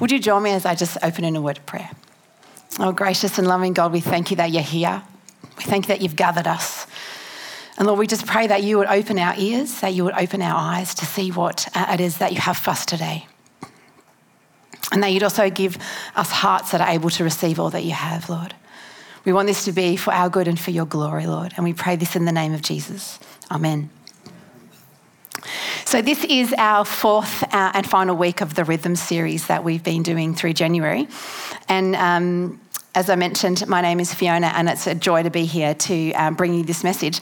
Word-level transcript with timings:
Would 0.00 0.10
you 0.10 0.18
join 0.18 0.42
me 0.42 0.50
as 0.52 0.64
I 0.64 0.74
just 0.74 0.96
open 1.02 1.24
in 1.24 1.36
a 1.36 1.40
word 1.40 1.58
of 1.58 1.66
prayer? 1.66 1.90
Oh, 2.78 2.92
gracious 2.92 3.38
and 3.38 3.46
loving 3.46 3.72
God, 3.72 3.92
we 3.92 4.00
thank 4.00 4.30
you 4.30 4.36
that 4.38 4.50
you're 4.50 4.62
here. 4.62 5.02
We 5.58 5.64
thank 5.64 5.84
you 5.84 5.88
that 5.88 6.00
you've 6.00 6.16
gathered 6.16 6.46
us. 6.46 6.86
And 7.76 7.86
Lord, 7.86 7.98
we 7.98 8.06
just 8.06 8.26
pray 8.26 8.46
that 8.46 8.62
you 8.62 8.78
would 8.78 8.88
open 8.88 9.18
our 9.18 9.34
ears, 9.36 9.80
that 9.80 9.94
you 9.94 10.04
would 10.04 10.14
open 10.14 10.42
our 10.42 10.54
eyes 10.54 10.94
to 10.96 11.06
see 11.06 11.30
what 11.30 11.68
uh, 11.74 11.86
it 11.90 12.00
is 12.00 12.18
that 12.18 12.32
you 12.32 12.40
have 12.40 12.56
for 12.56 12.70
us 12.70 12.86
today. 12.86 13.26
And 14.90 15.02
that 15.02 15.08
you'd 15.08 15.22
also 15.22 15.48
give 15.50 15.78
us 16.14 16.30
hearts 16.30 16.70
that 16.72 16.80
are 16.80 16.88
able 16.88 17.10
to 17.10 17.24
receive 17.24 17.58
all 17.58 17.70
that 17.70 17.84
you 17.84 17.92
have, 17.92 18.28
Lord. 18.28 18.54
We 19.24 19.32
want 19.32 19.46
this 19.46 19.64
to 19.64 19.72
be 19.72 19.96
for 19.96 20.12
our 20.12 20.28
good 20.28 20.48
and 20.48 20.58
for 20.58 20.70
your 20.70 20.86
glory, 20.86 21.26
Lord. 21.26 21.54
And 21.56 21.64
we 21.64 21.72
pray 21.72 21.96
this 21.96 22.16
in 22.16 22.24
the 22.24 22.32
name 22.32 22.52
of 22.52 22.62
Jesus. 22.62 23.18
Amen. 23.50 23.90
So, 25.92 26.00
this 26.00 26.24
is 26.24 26.54
our 26.56 26.86
fourth 26.86 27.42
uh, 27.52 27.72
and 27.74 27.86
final 27.86 28.16
week 28.16 28.40
of 28.40 28.54
the 28.54 28.64
Rhythm 28.64 28.96
series 28.96 29.48
that 29.48 29.62
we've 29.62 29.84
been 29.84 30.02
doing 30.02 30.34
through 30.34 30.54
January. 30.54 31.06
And 31.68 31.94
um, 31.96 32.58
as 32.94 33.10
I 33.10 33.14
mentioned, 33.16 33.68
my 33.68 33.82
name 33.82 34.00
is 34.00 34.14
Fiona, 34.14 34.46
and 34.54 34.70
it's 34.70 34.86
a 34.86 34.94
joy 34.94 35.22
to 35.22 35.28
be 35.28 35.44
here 35.44 35.74
to 35.74 36.12
um, 36.12 36.34
bring 36.34 36.54
you 36.54 36.64
this 36.64 36.82
message. 36.82 37.20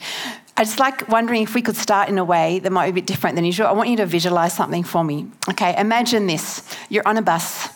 I 0.55 0.63
just 0.63 0.79
like 0.79 1.05
wondering 1.09 1.41
if 1.41 1.53
we 1.53 1.61
could 1.61 1.75
start 1.75 2.07
in 2.07 2.17
a 2.17 2.23
way 2.23 2.59
that 2.59 2.71
might 2.71 2.85
be 2.85 2.91
a 2.91 2.93
bit 2.93 3.07
different 3.07 3.35
than 3.35 3.43
usual. 3.43 3.67
I 3.67 3.73
want 3.73 3.89
you 3.89 3.97
to 3.97 4.05
visualize 4.05 4.53
something 4.53 4.85
for 4.85 5.03
me. 5.03 5.27
Okay, 5.49 5.75
imagine 5.77 6.27
this 6.27 6.65
you're 6.87 7.05
on 7.05 7.17
a 7.17 7.21
bus 7.21 7.67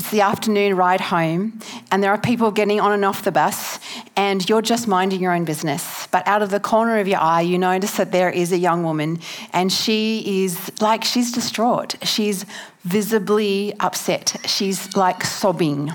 it's 0.00 0.10
the 0.10 0.22
afternoon 0.22 0.76
ride 0.76 1.02
home, 1.02 1.60
and 1.92 2.02
there 2.02 2.10
are 2.10 2.16
people 2.16 2.50
getting 2.50 2.80
on 2.80 2.90
and 2.90 3.04
off 3.04 3.22
the 3.22 3.30
bus, 3.30 3.78
and 4.16 4.48
you're 4.48 4.62
just 4.62 4.88
minding 4.88 5.20
your 5.20 5.30
own 5.30 5.44
business. 5.44 6.06
But 6.06 6.26
out 6.26 6.40
of 6.40 6.48
the 6.48 6.58
corner 6.58 7.00
of 7.00 7.06
your 7.06 7.20
eye, 7.20 7.42
you 7.42 7.58
notice 7.58 7.98
that 7.98 8.10
there 8.10 8.30
is 8.30 8.50
a 8.50 8.56
young 8.56 8.82
woman, 8.82 9.20
and 9.52 9.70
she 9.70 10.42
is 10.42 10.72
like, 10.80 11.04
she's 11.04 11.32
distraught. 11.32 11.96
She's 12.02 12.46
visibly 12.82 13.74
upset. 13.78 14.36
She's 14.46 14.96
like 14.96 15.22
sobbing. 15.22 15.92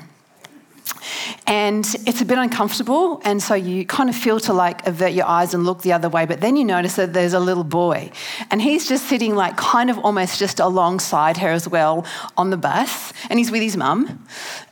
And 1.47 1.85
it's 2.05 2.21
a 2.21 2.25
bit 2.25 2.37
uncomfortable, 2.37 3.21
and 3.23 3.41
so 3.41 3.53
you 3.53 3.85
kind 3.85 4.09
of 4.09 4.15
feel 4.15 4.39
to 4.41 4.53
like 4.53 4.85
avert 4.87 5.13
your 5.13 5.25
eyes 5.25 5.53
and 5.53 5.65
look 5.65 5.81
the 5.81 5.93
other 5.93 6.09
way. 6.09 6.25
But 6.25 6.41
then 6.41 6.55
you 6.55 6.65
notice 6.65 6.95
that 6.95 7.13
there's 7.13 7.33
a 7.33 7.39
little 7.39 7.63
boy, 7.63 8.11
and 8.51 8.61
he's 8.61 8.87
just 8.87 9.07
sitting 9.07 9.35
like 9.35 9.57
kind 9.57 9.89
of 9.89 9.97
almost 9.99 10.39
just 10.39 10.59
alongside 10.59 11.37
her 11.37 11.49
as 11.49 11.67
well 11.67 12.05
on 12.37 12.49
the 12.49 12.57
bus, 12.57 13.13
and 13.29 13.39
he's 13.39 13.51
with 13.51 13.61
his 13.61 13.77
mum, 13.77 14.25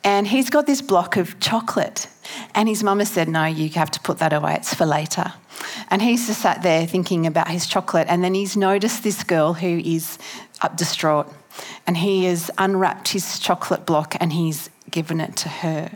and 0.03 0.27
he's 0.27 0.49
got 0.49 0.65
this 0.65 0.81
block 0.81 1.17
of 1.17 1.39
chocolate. 1.39 2.07
And 2.55 2.69
his 2.69 2.83
mum 2.83 2.99
has 2.99 3.09
said, 3.09 3.27
No, 3.27 3.45
you 3.45 3.69
have 3.69 3.91
to 3.91 3.99
put 3.99 4.19
that 4.19 4.33
away, 4.33 4.55
it's 4.55 4.73
for 4.73 4.85
later. 4.85 5.33
And 5.89 6.01
he's 6.01 6.27
just 6.27 6.41
sat 6.41 6.63
there 6.63 6.85
thinking 6.87 7.27
about 7.27 7.47
his 7.47 7.67
chocolate, 7.67 8.07
and 8.09 8.23
then 8.23 8.33
he's 8.33 8.57
noticed 8.57 9.03
this 9.03 9.23
girl 9.23 9.53
who 9.53 9.79
is 9.79 10.17
up 10.61 10.77
distraught. 10.77 11.31
And 11.85 11.97
he 11.97 12.25
has 12.25 12.49
unwrapped 12.57 13.09
his 13.09 13.37
chocolate 13.39 13.85
block 13.85 14.15
and 14.19 14.33
he's 14.33 14.69
given 14.93 15.19
it 15.19 15.35
to 15.35 15.49
her. 15.49 15.91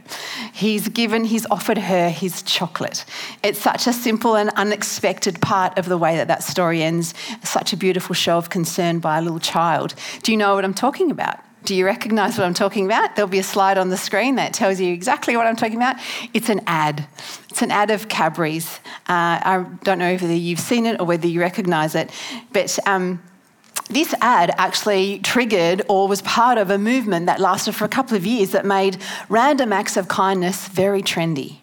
He's 0.52 0.90
given, 0.90 1.24
he's 1.24 1.46
offered 1.52 1.78
her 1.78 2.10
his 2.10 2.42
chocolate. 2.42 3.06
It's 3.44 3.60
such 3.60 3.86
a 3.86 3.94
simple 3.94 4.36
and 4.36 4.50
unexpected 4.56 5.40
part 5.40 5.78
of 5.78 5.86
the 5.86 5.98
way 5.98 6.18
that 6.18 6.28
that 6.28 6.44
story 6.44 6.82
ends. 6.82 7.14
Such 7.44 7.72
a 7.74 7.78
beautiful 7.78 8.16
show 8.16 8.40
of 8.40 8.50
concern 8.50 8.98
by 8.98 9.20
a 9.20 9.22
little 9.22 9.40
child. 9.40 9.94
Do 10.24 10.32
you 10.32 10.38
know 10.38 10.56
what 10.56 10.66
I'm 10.66 10.74
talking 10.74 11.12
about? 11.12 11.40
Do 11.64 11.76
you 11.76 11.86
recognize 11.86 12.38
what 12.38 12.46
I'm 12.46 12.56
talking 12.56 12.86
about? 12.86 13.16
There'll 13.16 13.30
be 13.30 13.40
a 13.40 13.44
slide 13.44 13.78
on 13.78 13.90
the 13.90 13.98
screen 13.98 14.36
that 14.36 14.54
tells 14.54 14.80
you 14.80 14.92
exactly 14.92 15.38
what 15.38 15.46
I'm 15.46 15.56
talking 15.56 15.76
about. 15.76 15.98
It's 16.34 16.50
an 16.50 16.62
ad. 16.66 17.06
It's 17.50 17.62
an 17.62 17.70
ad 17.70 17.92
of 17.92 18.10
Cadbury's. 18.10 18.80
Uh, 19.08 19.38
I 19.54 19.66
don't 19.84 20.00
know 20.00 20.14
whether 20.14 20.34
you've 20.34 20.60
seen 20.60 20.88
it 20.88 21.00
or 21.00 21.06
whether 21.06 21.28
you 21.28 21.40
recognize 21.40 21.94
it, 21.94 22.10
but 22.52 22.80
um, 22.88 23.22
this 23.88 24.14
ad 24.22 24.54
actually 24.58 25.20
triggered 25.20 25.82
or 25.88 26.08
was 26.08 26.22
part 26.22 26.58
of 26.58 26.70
a 26.70 26.78
movement 26.78 27.26
that 27.28 27.40
lasted 27.40 27.74
for 27.74 27.86
a 27.86 27.90
couple 27.90 28.18
of 28.18 28.26
years 28.26 28.52
that 28.52 28.66
made 28.66 28.98
random 29.30 29.72
acts 29.72 29.98
of 29.98 30.08
kindness 30.08 30.68
very 30.68 31.02
trendy. 31.02 31.58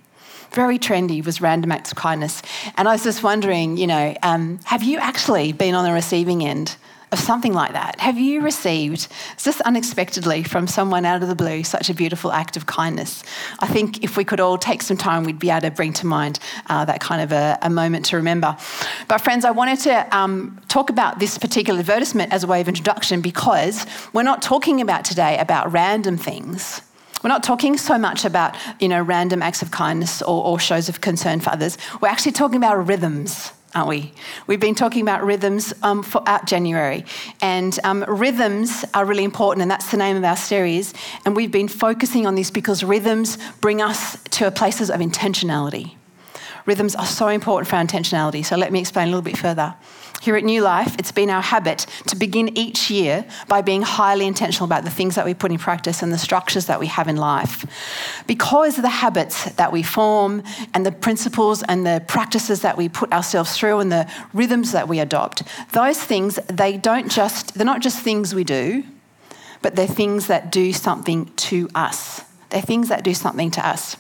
Very 0.51 0.79
trendy 0.79 1.25
was 1.25 1.41
random 1.41 1.73
acts 1.73 1.91
of 1.91 1.99
kindness. 1.99 2.41
And 2.77 2.89
I 2.89 2.93
was 2.93 3.03
just 3.03 3.23
wondering, 3.23 3.77
you 3.77 3.89
know, 3.89 4.17
um, 4.23 4.61
have 4.65 4.83
you 4.83 4.99
actually 4.99 5.53
been 5.53 5.75
on 5.75 5.85
the 5.85 5.93
receiving 5.93 6.45
end 6.45 6.77
of 7.15 7.21
something 7.21 7.55
like 7.55 7.73
that? 7.73 7.99
Have 8.01 8.19
you 8.19 8.43
received, 8.43 9.09
just 9.39 9.61
unexpectedly 9.63 10.43
from 10.43 10.67
someone 10.67 11.07
out 11.07 11.23
of 11.23 11.29
the 11.29 11.35
blue, 11.35 11.65
such 11.65 11.89
a 11.89 11.95
beautiful 11.95 12.33
act 12.33 12.59
of 12.59 12.67
kindness? 12.67 13.23
I 13.61 13.67
think 13.67 14.05
if 14.05 14.19
we 14.19 14.25
could 14.25 14.41
all 14.41 14.59
take 14.59 14.83
some 14.83 14.99
time, 14.99 15.25
we'd 15.25 15.39
be 15.39 15.49
able 15.49 15.63
to 15.63 15.71
bring 15.71 15.95
to 15.95 16.07
mind 16.07 16.41
uh, 16.67 16.85
that 16.85 17.01
kind 17.01 17.23
of 17.23 17.33
a, 17.33 17.57
a, 17.63 17.71
moment 17.71 18.05
to 18.07 18.17
remember. 18.17 18.57
But, 19.09 19.19
friends, 19.19 19.45
I 19.45 19.53
wanted 19.53 19.79
to 19.81 20.17
um, 20.17 20.61
talk 20.69 20.91
about 20.91 21.21
this 21.21 21.39
particular 21.39 21.81
advertisement 21.81 22.33
as 22.33 22.45
a 22.45 22.47
way 22.47 22.61
of 22.61 22.69
introduction 22.69 23.21
because 23.21 23.87
we're 24.13 24.25
not 24.25 24.43
talking 24.43 24.81
about 24.81 25.05
today 25.05 25.39
about 25.39 25.73
random 25.73 26.17
things. 26.17 26.83
We're 27.23 27.29
not 27.29 27.43
talking 27.43 27.79
so 27.79 27.97
much 27.97 28.25
about, 28.25 28.55
you 28.81 28.89
know, 28.89 29.01
random 29.01 29.41
acts 29.41 29.63
of 29.63 29.71
kindness 29.71 30.21
or, 30.21 30.45
or 30.45 30.59
shows 30.59 30.89
of 30.89 31.01
concern 31.01 31.41
for 31.41 31.51
others. 31.51 31.79
We're 32.01 32.09
actually 32.09 32.33
talking 32.33 32.57
about 32.57 32.87
rhythms 32.87 33.53
aren't 33.75 33.89
we? 33.89 34.13
We've 34.47 34.61
been 34.61 34.75
talking 34.75 35.03
about 35.03 35.25
rhythms 35.25 35.75
um, 35.83 36.03
for 36.03 36.23
out 36.27 36.47
January, 36.47 37.05
and 37.41 37.79
um, 37.85 38.05
rhythms 38.07 38.85
are 38.95 39.05
really 39.05 39.25
important, 39.25 39.63
and 39.63 39.71
that's 39.71 39.91
the 39.91 39.97
name 39.97 40.17
of 40.17 40.25
our 40.25 40.37
series. 40.37 40.95
And 41.25 41.35
we've 41.35 41.51
been 41.53 41.69
focusing 41.69 42.27
on 42.27 42.35
this 42.35 42.51
because 42.51 42.85
rhythms 42.85 43.39
bring 43.61 43.83
us 43.83 44.17
to 44.31 44.51
places 44.51 44.91
of 44.91 45.01
intentionality. 45.01 45.97
Rhythms 46.67 46.95
are 46.95 47.07
so 47.07 47.29
important 47.29 47.69
for 47.69 47.77
our 47.77 47.85
intentionality. 47.85 48.45
So 48.45 48.57
let 48.57 48.73
me 48.73 48.81
explain 48.81 49.09
a 49.09 49.11
little 49.11 49.23
bit 49.23 49.37
further. 49.37 49.75
Here 50.23 50.37
at 50.37 50.45
New 50.45 50.63
Life, 50.63 50.97
it's 50.99 51.13
been 51.13 51.29
our 51.29 51.43
habit 51.43 51.85
to 52.07 52.17
begin 52.17 52.57
each 52.57 52.91
year 52.91 53.27
by 53.47 53.61
being 53.61 53.83
highly 53.83 54.27
intentional 54.27 54.65
about 54.65 54.85
the 54.85 54.91
things 54.91 55.17
that 55.17 55.27
we 55.27 55.35
put 55.35 55.51
in 55.51 55.59
practice 55.59 56.03
and 56.03 56.11
the 56.11 56.17
structures 56.17 56.65
that 56.65 56.81
we 56.81 56.87
have 56.87 57.09
in 57.09 57.17
life. 57.17 57.67
Because 58.27 58.79
of 58.79 58.83
the 58.83 58.89
habits 58.89 59.53
that 59.53 59.71
we 59.71 59.83
form 59.83 60.43
and 60.73 60.87
the 60.87 60.93
principles 60.93 61.63
and 61.65 61.87
the 61.87 62.03
practices 62.09 62.63
that 62.63 62.79
we 62.79 62.89
put 62.89 63.13
ourselves 63.13 63.55
through 63.55 63.81
and 63.81 63.93
the 63.93 64.11
rhythms 64.33 64.73
that 64.73 64.89
we 64.89 64.99
adopt, 64.99 65.43
those 65.73 66.03
things, 66.03 66.37
they 66.47 66.79
don't 66.79 67.11
just, 67.11 67.53
they're 67.53 67.67
not 67.67 67.83
just 67.83 68.01
things 68.01 68.35
we 68.35 68.45
do, 68.45 68.85
but 69.61 69.77
they're 69.77 69.87
things 69.87 70.29
that 70.29 70.51
do 70.51 70.73
something 70.73 71.27
to 71.37 71.69
us. 71.75 72.23
They're 72.49 72.63
things 72.63 72.89
that 72.89 73.05
do 73.05 73.13
something 73.13 73.51
to 73.51 73.67
us 73.67 73.97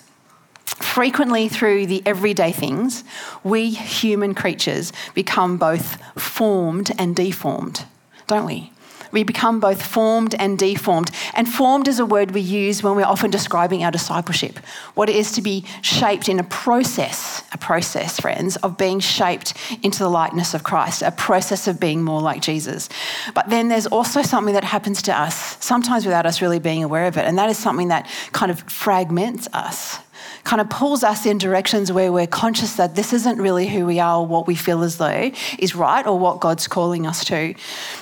frequently 0.64 1.48
through 1.48 1.86
the 1.86 2.02
everyday 2.06 2.52
things, 2.52 3.04
we 3.42 3.70
human 3.70 4.34
creatures 4.34 4.92
become 5.14 5.56
both 5.56 6.00
formed 6.20 6.90
and 6.98 7.14
deformed, 7.14 7.84
don't 8.26 8.46
we? 8.46 8.70
We 9.14 9.22
become 9.22 9.60
both 9.60 9.80
formed 9.80 10.34
and 10.40 10.58
deformed. 10.58 11.08
And 11.34 11.48
formed 11.48 11.86
is 11.86 12.00
a 12.00 12.04
word 12.04 12.32
we 12.32 12.40
use 12.40 12.82
when 12.82 12.96
we're 12.96 13.04
often 13.04 13.30
describing 13.30 13.84
our 13.84 13.92
discipleship, 13.92 14.58
what 14.94 15.08
it 15.08 15.14
is 15.14 15.30
to 15.32 15.42
be 15.42 15.64
shaped 15.82 16.28
in 16.28 16.40
a 16.40 16.44
process, 16.44 17.44
a 17.52 17.58
process, 17.58 18.18
friends, 18.18 18.56
of 18.56 18.76
being 18.76 18.98
shaped 18.98 19.54
into 19.84 20.00
the 20.00 20.08
likeness 20.08 20.52
of 20.52 20.64
Christ, 20.64 21.02
a 21.02 21.12
process 21.12 21.68
of 21.68 21.78
being 21.78 22.02
more 22.02 22.20
like 22.20 22.42
Jesus. 22.42 22.88
But 23.34 23.50
then 23.50 23.68
there's 23.68 23.86
also 23.86 24.20
something 24.22 24.54
that 24.54 24.64
happens 24.64 25.00
to 25.02 25.16
us, 25.16 25.64
sometimes 25.64 26.04
without 26.04 26.26
us 26.26 26.42
really 26.42 26.58
being 26.58 26.82
aware 26.82 27.06
of 27.06 27.16
it, 27.16 27.24
and 27.24 27.38
that 27.38 27.48
is 27.48 27.56
something 27.56 27.88
that 27.88 28.10
kind 28.32 28.50
of 28.50 28.60
fragments 28.62 29.48
us 29.52 30.00
kind 30.44 30.60
of 30.60 30.68
pulls 30.68 31.02
us 31.02 31.26
in 31.26 31.38
directions 31.38 31.90
where 31.90 32.12
we're 32.12 32.26
conscious 32.26 32.74
that 32.74 32.94
this 32.94 33.12
isn't 33.12 33.40
really 33.40 33.66
who 33.66 33.86
we 33.86 33.98
are 33.98 34.18
or 34.18 34.26
what 34.26 34.46
we 34.46 34.54
feel 34.54 34.82
as 34.82 34.98
though 34.98 35.30
is 35.58 35.74
right 35.74 36.06
or 36.06 36.18
what 36.18 36.40
God's 36.40 36.68
calling 36.68 37.06
us 37.06 37.24
to. 37.24 37.54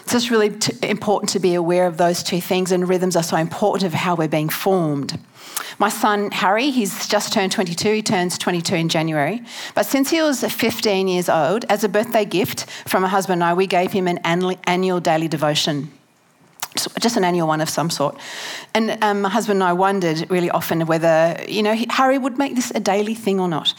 It's 0.05 0.31
really 0.31 0.51
t- 0.51 0.75
important 0.87 1.31
to 1.31 1.39
be 1.39 1.55
aware 1.55 1.87
of 1.87 1.97
those 1.97 2.23
two 2.23 2.41
things, 2.41 2.73
and 2.73 2.89
rhythms 2.89 3.17
are 3.17 3.23
so 3.23 3.37
important 3.37 3.85
of 3.87 3.95
how 3.95 4.17
we're 4.17 4.29
being 4.29 4.49
formed. 4.49 5.19
My 5.79 5.89
son 5.89 6.31
Harry, 6.33 6.71
he's 6.71 7.09
just 7.09 7.33
turned 7.33 7.53
22, 7.53 7.95
he 7.95 8.03
turns 8.03 8.37
22 8.39 8.75
in 8.75 8.89
January. 8.89 9.43
But 9.75 9.87
since 9.87 10.11
he 10.11 10.21
was 10.21 10.45
15 10.45 11.09
years 11.09 11.29
old, 11.29 11.65
as 11.69 11.85
a 11.85 11.89
birthday 11.89 12.25
gift 12.25 12.67
from 12.87 13.03
my 13.03 13.09
husband 13.09 13.43
and 13.43 13.51
I, 13.51 13.55
we 13.55 13.67
gave 13.67 13.93
him 13.93 14.07
an 14.09 14.19
annual 14.19 15.01
daily 15.01 15.29
devotion 15.29 15.91
just 16.75 17.17
an 17.17 17.25
annual 17.25 17.49
one 17.49 17.61
of 17.61 17.69
some 17.69 17.91
sort. 17.91 18.17
And 18.75 19.03
um, 19.03 19.23
my 19.23 19.29
husband 19.29 19.59
and 19.59 19.65
I 19.65 19.73
wondered 19.73 20.31
really 20.31 20.51
often 20.51 20.87
whether, 20.87 21.43
you 21.49 21.63
know, 21.63 21.75
Harry 21.91 22.19
would 22.19 22.39
make 22.39 22.55
this 22.55 22.73
a 22.75 22.81
daily 22.81 23.15
thing 23.15 23.41
or 23.41 23.49
not. 23.49 23.75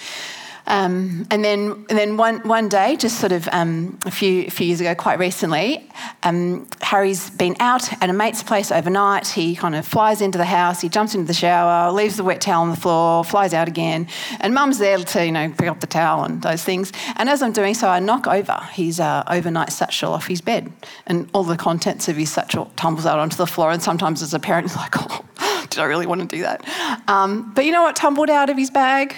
Um, 0.65 1.27
and 1.29 1.43
then, 1.43 1.85
and 1.89 1.97
then 1.97 2.17
one, 2.17 2.39
one 2.47 2.69
day, 2.69 2.95
just 2.95 3.19
sort 3.19 3.31
of 3.31 3.49
um, 3.51 3.99
a 4.05 4.11
few, 4.11 4.43
a 4.45 4.49
few 4.49 4.67
years 4.67 4.79
ago, 4.79 4.95
quite 4.95 5.19
recently, 5.19 5.89
um, 6.23 6.67
Harry's 6.81 7.29
been 7.29 7.55
out 7.59 7.91
at 8.01 8.09
a 8.09 8.13
mate's 8.13 8.43
place 8.43 8.71
overnight. 8.71 9.27
He 9.27 9.55
kind 9.55 9.75
of 9.75 9.85
flies 9.85 10.21
into 10.21 10.37
the 10.37 10.45
house, 10.45 10.81
he 10.81 10.89
jumps 10.89 11.15
into 11.15 11.27
the 11.27 11.33
shower, 11.33 11.91
leaves 11.91 12.15
the 12.15 12.23
wet 12.23 12.39
towel 12.41 12.63
on 12.63 12.69
the 12.69 12.77
floor, 12.77 13.23
flies 13.23 13.53
out 13.53 13.67
again. 13.67 14.07
And 14.39 14.53
mum's 14.53 14.79
there 14.79 14.97
to, 14.97 15.25
you 15.25 15.31
know, 15.31 15.49
pick 15.49 15.67
up 15.67 15.81
the 15.81 15.87
towel 15.87 16.23
and 16.23 16.41
those 16.41 16.63
things. 16.63 16.91
And 17.17 17.29
as 17.29 17.41
I'm 17.41 17.51
doing 17.51 17.73
so, 17.73 17.89
I 17.89 17.99
knock 17.99 18.27
over 18.27 18.59
his 18.71 18.99
uh, 18.99 19.23
overnight 19.27 19.71
satchel 19.71 20.13
off 20.13 20.27
his 20.27 20.41
bed. 20.41 20.71
And 21.05 21.29
all 21.33 21.43
the 21.43 21.57
contents 21.57 22.07
of 22.07 22.15
his 22.15 22.31
satchel 22.31 22.71
tumbles 22.75 23.05
out 23.05 23.19
onto 23.19 23.35
the 23.35 23.47
floor. 23.47 23.71
And 23.71 23.83
sometimes 23.83 24.21
as 24.21 24.33
a 24.33 24.39
parent, 24.39 24.69
you're 24.69 24.77
like, 24.77 24.95
oh, 24.95 25.25
did 25.69 25.79
I 25.79 25.85
really 25.85 26.05
want 26.05 26.21
to 26.21 26.27
do 26.27 26.43
that? 26.43 26.63
Um, 27.09 27.51
but 27.53 27.65
you 27.65 27.71
know 27.71 27.83
what 27.83 27.95
tumbled 27.95 28.29
out 28.29 28.49
of 28.49 28.57
his 28.57 28.71
bag? 28.71 29.15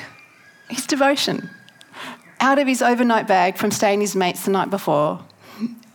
His 0.70 0.86
devotion. 0.86 1.50
Out 2.40 2.60
of 2.60 2.68
his 2.68 2.82
overnight 2.82 3.28
bag 3.28 3.58
from 3.58 3.72
staying 3.72 4.02
his 4.02 4.16
mates 4.16 4.46
the 4.46 4.52
night 4.52 4.70
before 4.70 5.24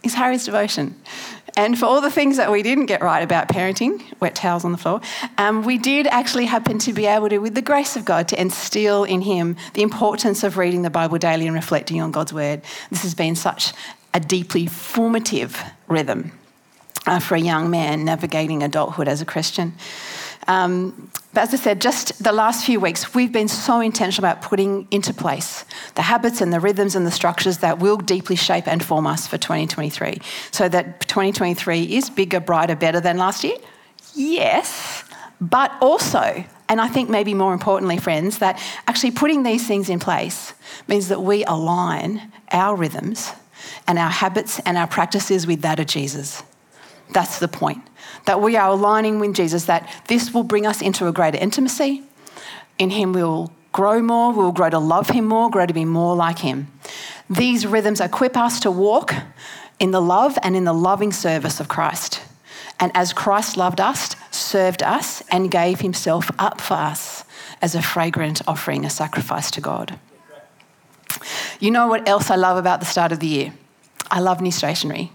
is 0.03 0.15
Harry's 0.15 0.45
devotion. 0.45 0.95
And 1.57 1.79
for 1.79 1.87
all 1.87 2.01
the 2.01 2.11
things 2.11 2.37
that 2.37 2.51
we 2.51 2.63
didn't 2.63 2.87
get 2.87 3.03
right 3.03 3.23
about 3.23 3.49
parenting, 3.49 4.03
wet 4.21 4.35
towels 4.35 4.65
on 4.65 4.73
the 4.73 4.79
floor, 4.79 5.01
um, 5.37 5.63
we 5.63 5.79
did 5.79 6.07
actually 6.07 6.47
happen 6.47 6.79
to 6.79 6.93
be 6.93 7.07
able 7.07 7.29
to, 7.29 7.39
with 7.39 7.55
the 7.55 7.63
grace 7.63 7.97
of 7.97 8.05
God, 8.05 8.29
to 8.29 8.41
instill 8.41 9.05
in 9.05 9.23
him 9.23 9.57
the 9.75 9.83
importance 9.83 10.45
of 10.45 10.57
reading 10.57 10.83
the 10.83 10.91
Bible 10.91 11.19
daily 11.19 11.47
and 11.47 11.55
reflecting 11.55 12.01
on 12.01 12.13
God's 12.13 12.33
word. 12.33 12.63
This 12.91 13.03
has 13.03 13.15
been 13.15 13.35
such 13.35 13.73
a 14.15 14.21
deeply 14.21 14.67
formative 14.67 15.61
rhythm 15.89 16.33
uh, 17.07 17.19
for 17.19 17.35
a 17.35 17.41
young 17.41 17.71
man 17.71 18.05
navigating 18.05 18.63
adulthood 18.63 19.09
as 19.09 19.21
a 19.21 19.25
Christian. 19.25 19.75
Um, 20.49 21.11
but 21.33 21.43
as 21.43 21.55
I 21.55 21.57
said, 21.59 21.81
just 21.81 22.23
the 22.23 22.33
last 22.33 22.65
few 22.65 22.81
weeks, 22.81 23.15
we've 23.15 23.33
been 23.33 23.49
so 23.49 23.81
intentional 23.81 24.27
about 24.27 24.43
putting 24.43 24.89
into 24.91 25.15
place 25.15 25.65
the 25.95 26.03
habits 26.03 26.41
and 26.41 26.53
the 26.53 26.61
rhythms 26.61 26.97
and 26.97 27.07
the 27.07 27.11
structures 27.11 27.59
that 27.59 27.79
will 27.79 27.97
deeply 27.99 28.37
shape 28.37 28.67
and 28.67 28.83
form 28.85 29.07
us 29.07 29.27
for 29.27 29.39
2023. 29.39 30.21
So 30.51 30.69
that 30.69 31.01
2023 31.03 31.97
is 31.97 32.11
bigger, 32.11 32.41
brighter, 32.41 32.75
better 32.75 33.01
than 33.01 33.17
last 33.17 33.45
year? 33.45 33.57
Yes. 34.15 35.05
But 35.41 35.73
also, 35.81 36.45
and 36.69 36.81
I 36.81 36.89
think 36.89 37.09
maybe 37.09 37.33
more 37.33 37.53
importantly, 37.53 37.99
friends, 37.99 38.39
that 38.39 38.61
actually 38.87 39.13
putting 39.13 39.43
these 39.43 39.67
things 39.67 39.89
in 39.89 39.99
place 39.99 40.53
means 40.89 41.09
that 41.09 41.23
we 41.23 41.45
align 41.45 42.33
our 42.51 42.77
rhythms 42.77 43.33
and 43.87 43.99
our 43.99 44.11
habits 44.11 44.59
and 44.61 44.77
our 44.77 44.87
practices 44.87 45.47
with 45.47 45.63
that 45.63 45.81
of 45.81 45.87
Jesus. 45.87 46.43
That's 47.11 47.39
the 47.39 47.49
point. 47.49 47.83
That 48.27 48.41
we 48.41 48.57
are 48.57 48.71
aligning 48.71 49.19
with 49.21 49.35
Jesus, 49.35 49.65
that 49.65 49.89
this 50.09 50.33
will 50.33 50.43
bring 50.43 50.67
us 50.67 50.83
into 50.83 51.07
a 51.07 51.13
greater 51.13 51.39
intimacy. 51.39 52.03
In 52.79 52.91
Him, 52.91 53.13
we 53.13 53.23
will 53.23 53.53
grow 53.73 54.01
more, 54.03 54.33
we 54.33 54.39
will 54.39 54.53
grow 54.53 54.71
to 54.71 54.79
love 54.79 55.11
Him 55.11 55.27
more, 55.27 55.51
grow 55.51 55.67
to 55.67 55.75
be 55.75 55.85
more 55.85 56.15
like 56.17 56.41
Him. 56.41 56.69
These 57.29 57.67
rhythms 57.67 58.01
equip 58.01 58.37
us 58.37 58.61
to 58.61 58.71
walk 58.71 59.15
in 59.79 59.93
the 59.93 60.03
love 60.03 60.39
and 60.43 60.57
in 60.57 60.65
the 60.65 60.75
loving 60.75 61.13
service 61.13 61.61
of 61.61 61.69
Christ. 61.69 62.23
And 62.79 62.91
as 62.95 63.13
Christ 63.13 63.57
loved 63.57 63.81
us, 63.81 64.17
served 64.31 64.83
us, 64.83 65.23
and 65.31 65.51
gave 65.51 65.81
Himself 65.81 66.31
up 66.39 66.61
for 66.61 66.75
us 66.75 67.25
as 67.63 67.75
a 67.75 67.83
fragrant 67.83 68.41
offering, 68.49 68.85
a 68.85 68.91
sacrifice 68.91 69.51
to 69.53 69.61
God. 69.61 69.99
You 71.59 71.71
know 71.71 71.89
what 71.89 72.09
else 72.09 72.31
I 72.31 72.37
love 72.37 72.57
about 72.57 72.81
the 72.81 72.87
start 72.87 73.13
of 73.13 73.21
the 73.21 73.27
year? 73.27 73.53
I 74.11 74.21
love 74.21 74.41
new 74.41 74.51
stationery. 74.51 75.13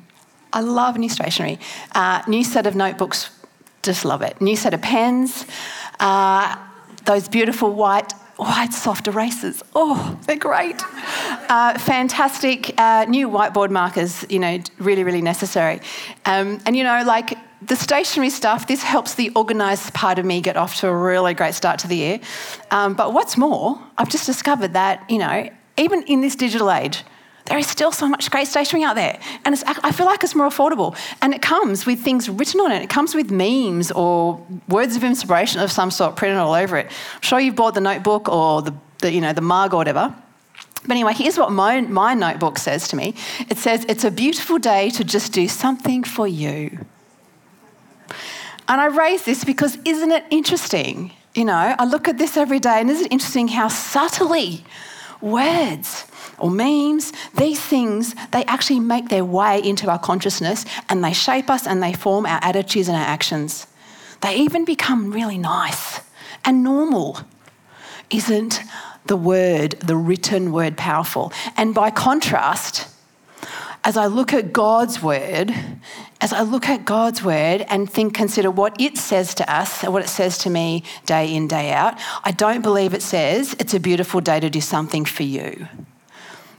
I 0.55 0.61
love 0.61 0.97
new 0.97 1.09
stationery. 1.09 1.59
Uh, 1.93 2.23
new 2.27 2.43
set 2.43 2.65
of 2.65 2.75
notebooks, 2.75 3.29
just 3.83 4.05
love 4.05 4.21
it. 4.21 4.39
New 4.41 4.55
set 4.55 4.73
of 4.73 4.81
pens, 4.81 5.45
uh, 5.99 6.55
those 7.03 7.27
beautiful 7.27 7.71
white 7.71 8.13
white 8.37 8.73
soft 8.73 9.07
erasers. 9.07 9.63
Oh, 9.73 10.19
they're 10.25 10.35
great. 10.35 10.81
Uh, 11.47 11.77
fantastic 11.79 12.73
uh, 12.77 13.05
new 13.07 13.29
whiteboard 13.29 13.69
markers, 13.69 14.25
you 14.29 14.39
know, 14.39 14.59
really, 14.77 15.05
really 15.05 15.21
necessary. 15.21 15.79
Um, 16.25 16.59
and, 16.65 16.75
you 16.75 16.83
know, 16.83 17.03
like 17.05 17.37
the 17.61 17.77
stationery 17.77 18.29
stuff, 18.29 18.67
this 18.67 18.83
helps 18.83 19.15
the 19.15 19.31
organised 19.37 19.93
part 19.93 20.19
of 20.19 20.25
me 20.25 20.41
get 20.41 20.57
off 20.57 20.81
to 20.81 20.87
a 20.89 20.95
really 20.95 21.33
great 21.33 21.53
start 21.53 21.79
to 21.79 21.87
the 21.87 21.95
year. 21.95 22.19
Um, 22.71 22.93
but 22.93 23.13
what's 23.13 23.37
more, 23.37 23.79
I've 23.97 24.09
just 24.09 24.25
discovered 24.25 24.73
that, 24.73 25.09
you 25.09 25.19
know, 25.19 25.49
even 25.77 26.03
in 26.03 26.19
this 26.19 26.35
digital 26.35 26.71
age, 26.71 27.03
there 27.45 27.57
is 27.57 27.67
still 27.67 27.91
so 27.91 28.07
much 28.07 28.31
great 28.31 28.47
stationery 28.47 28.83
out 28.83 28.95
there. 28.95 29.19
And 29.45 29.61
I 29.65 29.91
feel 29.91 30.07
like 30.07 30.23
it's 30.23 30.33
more 30.33 30.47
affordable. 30.47 30.97
And 31.21 31.33
it 31.33 31.41
comes 31.41 31.85
with 31.85 31.99
things 31.99 32.27
written 32.27 32.59
on 32.59 32.71
it. 32.71 32.81
It 32.81 32.89
comes 32.89 33.13
with 33.13 33.29
memes 33.31 33.91
or 33.91 34.43
words 34.67 34.95
of 34.95 35.03
inspiration 35.03 35.61
of 35.61 35.71
some 35.71 35.91
sort 35.91 36.15
printed 36.15 36.39
all 36.39 36.53
over 36.53 36.77
it. 36.77 36.87
I'm 36.87 37.21
sure 37.21 37.39
you've 37.39 37.55
bought 37.55 37.75
the 37.75 37.81
notebook 37.81 38.27
or 38.29 38.63
the, 38.63 38.73
the 38.99 39.11
you 39.11 39.21
know, 39.21 39.31
the 39.31 39.41
mug 39.41 39.73
or 39.73 39.77
whatever. 39.77 40.15
But 40.81 40.91
anyway, 40.91 41.13
here's 41.13 41.37
what 41.37 41.51
my, 41.51 41.81
my 41.81 42.13
notebook 42.13 42.57
says 42.57 42.87
to 42.89 42.95
me 42.95 43.15
it 43.49 43.57
says, 43.57 43.85
It's 43.87 44.03
a 44.03 44.11
beautiful 44.11 44.57
day 44.57 44.89
to 44.91 45.03
just 45.03 45.31
do 45.31 45.47
something 45.47 46.03
for 46.03 46.27
you. 46.27 46.85
And 48.67 48.81
I 48.81 48.87
raise 48.87 49.23
this 49.23 49.43
because 49.43 49.77
isn't 49.85 50.11
it 50.11 50.25
interesting? 50.31 51.11
You 51.35 51.45
know, 51.45 51.75
I 51.77 51.85
look 51.85 52.07
at 52.07 52.17
this 52.17 52.37
every 52.37 52.59
day, 52.59 52.79
and 52.79 52.89
isn't 52.89 53.05
it 53.05 53.11
interesting 53.11 53.49
how 53.49 53.67
subtly 53.67 54.63
words 55.21 56.05
or 56.39 56.49
memes, 56.49 57.13
these 57.37 57.59
things, 57.59 58.15
they 58.31 58.43
actually 58.45 58.79
make 58.79 59.09
their 59.09 59.25
way 59.25 59.61
into 59.63 59.89
our 59.89 59.99
consciousness 59.99 60.65
and 60.89 61.03
they 61.03 61.13
shape 61.13 61.49
us 61.49 61.65
and 61.67 61.81
they 61.81 61.93
form 61.93 62.25
our 62.25 62.39
attitudes 62.41 62.87
and 62.87 62.97
our 62.97 63.05
actions. 63.05 63.67
They 64.21 64.37
even 64.37 64.65
become 64.65 65.11
really 65.11 65.37
nice 65.37 66.01
and 66.43 66.63
normal. 66.63 67.19
Isn't 68.09 68.61
the 69.05 69.17
word, 69.17 69.71
the 69.79 69.95
written 69.95 70.51
word, 70.51 70.77
powerful? 70.77 71.31
And 71.57 71.73
by 71.73 71.91
contrast, 71.91 72.87
as 73.83 73.97
I 73.97 74.07
look 74.07 74.33
at 74.33 74.51
God's 74.51 75.01
word, 75.01 75.53
as 76.19 76.33
I 76.33 76.41
look 76.41 76.67
at 76.67 76.85
God's 76.85 77.23
word 77.23 77.65
and 77.69 77.87
think, 77.87 78.15
consider 78.15 78.49
what 78.49 78.79
it 78.81 78.97
says 78.97 79.35
to 79.35 79.53
us 79.53 79.83
and 79.83 79.93
what 79.93 80.01
it 80.01 80.07
says 80.09 80.39
to 80.39 80.49
me 80.49 80.83
day 81.05 81.33
in, 81.35 81.47
day 81.47 81.71
out, 81.71 81.99
I 82.23 82.31
don't 82.31 82.63
believe 82.63 82.95
it 82.95 83.03
says 83.03 83.55
it's 83.59 83.75
a 83.75 83.79
beautiful 83.79 84.21
day 84.21 84.39
to 84.39 84.49
do 84.49 84.61
something 84.61 85.05
for 85.05 85.21
you. 85.21 85.67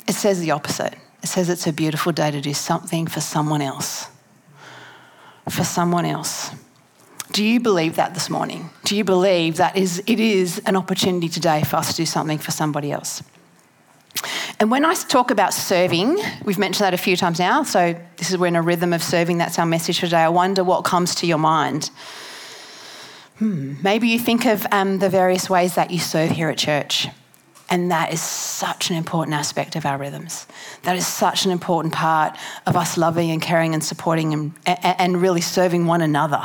It 0.06 0.14
says 0.14 0.40
the 0.40 0.52
opposite. 0.52 0.94
It 1.22 1.28
says 1.28 1.48
it's 1.48 1.66
a 1.66 1.72
beautiful 1.72 2.12
day 2.12 2.30
to 2.30 2.40
do 2.40 2.54
something 2.54 3.06
for 3.06 3.20
someone 3.20 3.62
else. 3.62 4.08
For 5.48 5.64
someone 5.64 6.04
else. 6.04 6.50
Do 7.32 7.44
you 7.44 7.60
believe 7.60 7.96
that 7.96 8.14
this 8.14 8.30
morning? 8.30 8.70
Do 8.84 8.96
you 8.96 9.04
believe 9.04 9.56
that 9.56 9.76
is, 9.76 10.02
it 10.06 10.20
is 10.20 10.60
an 10.66 10.76
opportunity 10.76 11.28
today 11.28 11.62
for 11.64 11.76
us 11.76 11.90
to 11.90 11.96
do 11.96 12.06
something 12.06 12.38
for 12.38 12.50
somebody 12.50 12.92
else? 12.92 13.22
And 14.58 14.70
when 14.70 14.84
I 14.84 14.94
talk 14.94 15.30
about 15.30 15.52
serving, 15.52 16.18
we've 16.44 16.58
mentioned 16.58 16.86
that 16.86 16.94
a 16.94 16.98
few 16.98 17.16
times 17.16 17.38
now, 17.38 17.62
so 17.62 17.94
this 18.16 18.30
is 18.30 18.38
we're 18.38 18.46
in 18.46 18.56
a 18.56 18.62
rhythm 18.62 18.92
of 18.92 19.02
serving, 19.02 19.38
that's 19.38 19.58
our 19.58 19.66
message 19.66 20.00
today. 20.00 20.18
I 20.18 20.28
wonder 20.28 20.64
what 20.64 20.84
comes 20.84 21.14
to 21.16 21.26
your 21.26 21.38
mind. 21.38 21.90
Hmm, 23.38 23.74
maybe 23.82 24.08
you 24.08 24.18
think 24.18 24.46
of 24.46 24.66
um, 24.72 24.98
the 24.98 25.10
various 25.10 25.50
ways 25.50 25.74
that 25.74 25.90
you 25.90 25.98
serve 25.98 26.30
here 26.30 26.48
at 26.48 26.56
church. 26.56 27.08
And 27.68 27.90
that 27.90 28.12
is 28.12 28.22
such 28.22 28.90
an 28.90 28.96
important 28.96 29.34
aspect 29.34 29.74
of 29.74 29.84
our 29.84 29.98
rhythms. 29.98 30.46
That 30.82 30.96
is 30.96 31.06
such 31.06 31.44
an 31.44 31.50
important 31.50 31.92
part 31.92 32.36
of 32.64 32.76
us 32.76 32.96
loving 32.96 33.30
and 33.30 33.42
caring 33.42 33.74
and 33.74 33.82
supporting 33.82 34.32
and, 34.32 34.54
and 34.66 35.20
really 35.20 35.40
serving 35.40 35.86
one 35.86 36.00
another. 36.00 36.42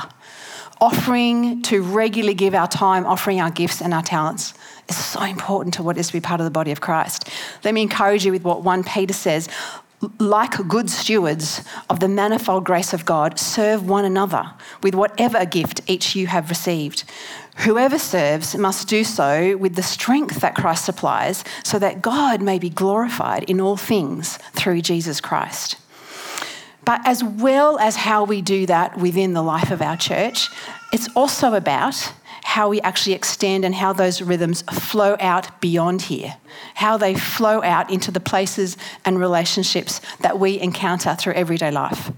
Offering 0.80 1.62
to 1.64 1.84
regularly 1.84 2.34
give 2.34 2.56
our 2.56 2.68
time, 2.68 3.06
offering 3.06 3.40
our 3.40 3.52
gifts 3.52 3.82
and 3.82 3.94
our 3.94 4.02
talents 4.02 4.56
is 4.90 4.98
so 4.98 5.22
important 5.22 5.76
to 5.76 5.84
what 5.84 5.96
is 5.96 6.08
to 6.08 6.14
be 6.14 6.22
part 6.22 6.42
of 6.42 6.46
the 6.46 6.52
body 6.52 6.72
of 6.72 6.82
Christ. 6.82 7.30
Let 7.64 7.76
me 7.76 7.84
encourage 7.84 8.26
you 8.26 8.32
with 8.32 8.44
what 8.44 8.64
1 8.64 8.84
Peter 8.84 9.14
says 9.14 9.48
like 10.20 10.68
good 10.68 10.90
stewards 10.90 11.64
of 11.90 12.00
the 12.00 12.08
manifold 12.08 12.66
grace 12.66 12.94
of 12.94 13.06
God, 13.06 13.38
serve 13.40 13.88
one 13.88 14.06
another 14.06 14.52
with 14.82 14.96
whatever 14.96 15.46
gift 15.46 15.82
each 15.88 16.16
you 16.16 16.28
have 16.28 16.50
received. 16.50 17.04
Whoever 17.58 18.00
serves 18.00 18.56
must 18.56 18.88
do 18.88 19.04
so 19.04 19.56
with 19.58 19.76
the 19.76 19.84
strength 19.84 20.42
that 20.42 20.56
Christ 20.56 20.86
supplies, 20.86 21.44
so 21.64 21.78
that 21.80 22.02
God 22.02 22.42
may 22.42 22.58
be 22.58 22.70
glorified 22.70 23.44
in 23.44 23.62
all 23.62 23.78
things 23.78 24.38
through 24.54 24.82
Jesus 24.82 25.22
Christ. 25.22 25.78
But 26.84 27.02
as 27.06 27.24
well 27.24 27.78
as 27.78 27.96
how 27.96 28.24
we 28.24 28.42
do 28.42 28.66
that 28.66 28.98
within 28.98 29.34
the 29.34 29.44
life 29.44 29.70
of 29.70 29.82
our 29.82 29.98
church, 29.98 30.50
it's 30.92 31.08
also 31.16 31.54
about 31.54 32.14
how 32.44 32.70
we 32.70 32.82
actually 32.82 33.14
extend 33.14 33.64
and 33.64 33.76
how 33.76 33.94
those 33.94 34.22
rhythms 34.22 34.64
flow 34.64 35.16
out 35.20 35.62
beyond 35.62 36.02
here, 36.04 36.36
how 36.74 36.98
they 36.98 37.14
flow 37.14 37.62
out 37.62 37.92
into 37.92 38.12
the 38.12 38.20
places 38.20 38.76
and 39.06 39.20
relationships 39.20 40.02
that 40.22 40.40
we 40.40 40.60
encounter 40.60 41.16
through 41.16 41.34
everyday 41.34 41.72
life. 41.72 42.12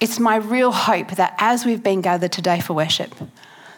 It's 0.00 0.18
my 0.18 0.36
real 0.36 0.72
hope 0.72 1.12
that 1.12 1.34
as 1.38 1.64
we've 1.64 1.82
been 1.82 2.00
gathered 2.00 2.32
today 2.32 2.60
for 2.60 2.72
worship, 2.72 3.14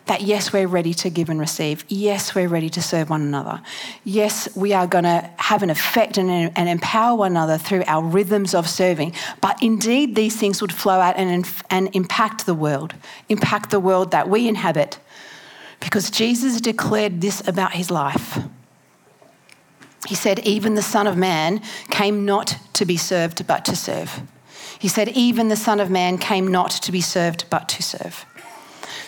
that 0.06 0.20
yes, 0.20 0.52
we're 0.52 0.66
ready 0.66 0.92
to 0.92 1.08
give 1.08 1.30
and 1.30 1.40
receive. 1.40 1.84
Yes, 1.88 2.34
we're 2.34 2.49
ready 2.49 2.68
to 2.70 2.82
serve 2.82 3.08
one 3.08 3.23
another. 3.23 3.62
Yes, 4.04 4.54
we 4.54 4.75
are 4.75 4.87
going 4.87 5.04
to 5.04 5.30
have 5.37 5.62
an 5.62 5.70
effect 5.70 6.18
and, 6.18 6.30
and, 6.30 6.68
empower 6.68 7.16
one 7.16 7.32
another 7.32 7.56
through 7.56 7.84
our 7.87 8.02
rhythms 8.02 8.54
of 8.54 8.68
serving. 8.68 9.14
But 9.40 9.62
indeed, 9.62 10.14
these 10.14 10.37
things 10.37 10.61
would 10.61 10.73
flow 10.73 11.00
out 11.00 11.16
and, 11.16 11.46
and 11.70 11.90
impact 11.94 12.44
the 12.44 12.54
world, 12.54 12.94
impact 13.28 13.70
the 13.70 13.80
world 13.80 14.11
that 14.11 14.28
we 14.28 14.46
inhabit, 14.46 14.99
because 15.80 16.11
Jesus 16.11 16.61
declared 16.61 17.20
this 17.20 17.46
about 17.49 17.73
his 17.73 17.90
life. 17.90 18.38
He 20.06 20.14
said, 20.14 20.40
Even 20.40 20.75
the 20.75 20.82
Son 20.82 21.06
of 21.06 21.16
Man 21.16 21.62
came 21.90 22.26
not 22.26 22.58
to 22.75 22.84
be 22.84 22.99
served, 22.99 23.46
but 23.46 23.64
to 23.64 23.76
serve. 23.76 24.20
He 24.78 24.88
said, 24.88 25.08
Even 25.11 25.49
the 25.49 25.56
Son 25.56 25.80
of 25.80 25.90
Man 25.90 26.18
came 26.18 26.49
not 26.49 26.70
to 26.73 26.92
be 26.92 27.00
served, 27.00 27.46
but 27.49 27.70
to 27.70 27.82
serve. 27.82 28.26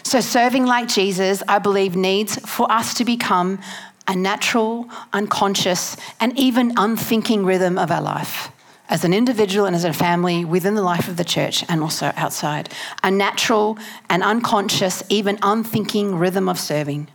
So, 0.06 0.20
serving 0.20 0.66
like 0.66 0.86
Jesus, 0.86 1.42
I 1.48 1.58
believe, 1.58 1.96
needs 1.96 2.36
for 2.48 2.70
us 2.70 2.94
to 2.94 3.04
become 3.04 3.58
a 4.06 4.14
natural, 4.14 4.88
unconscious, 5.12 5.96
and 6.20 6.38
even 6.38 6.74
unthinking 6.76 7.44
rhythm 7.44 7.76
of 7.76 7.90
our 7.90 8.00
life 8.00 8.52
as 8.88 9.02
an 9.02 9.12
individual 9.12 9.66
and 9.66 9.74
as 9.74 9.82
a 9.82 9.92
family 9.92 10.44
within 10.44 10.76
the 10.76 10.82
life 10.82 11.08
of 11.08 11.16
the 11.16 11.24
church 11.24 11.64
and 11.68 11.82
also 11.82 12.12
outside. 12.14 12.68
A 13.02 13.10
natural 13.10 13.78
and 14.08 14.22
unconscious, 14.22 15.02
even 15.08 15.40
unthinking 15.42 16.14
rhythm 16.14 16.48
of 16.48 16.60
serving. 16.60 17.08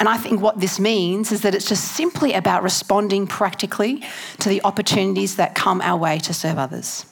And 0.00 0.08
I 0.08 0.16
think 0.16 0.40
what 0.40 0.58
this 0.58 0.80
means 0.80 1.30
is 1.30 1.42
that 1.42 1.54
it's 1.54 1.68
just 1.68 1.84
simply 1.84 2.32
about 2.32 2.64
responding 2.64 3.28
practically 3.28 4.02
to 4.40 4.48
the 4.48 4.60
opportunities 4.64 5.36
that 5.36 5.54
come 5.54 5.80
our 5.82 5.96
way 5.96 6.18
to 6.18 6.34
serve 6.34 6.58
others. 6.58 7.06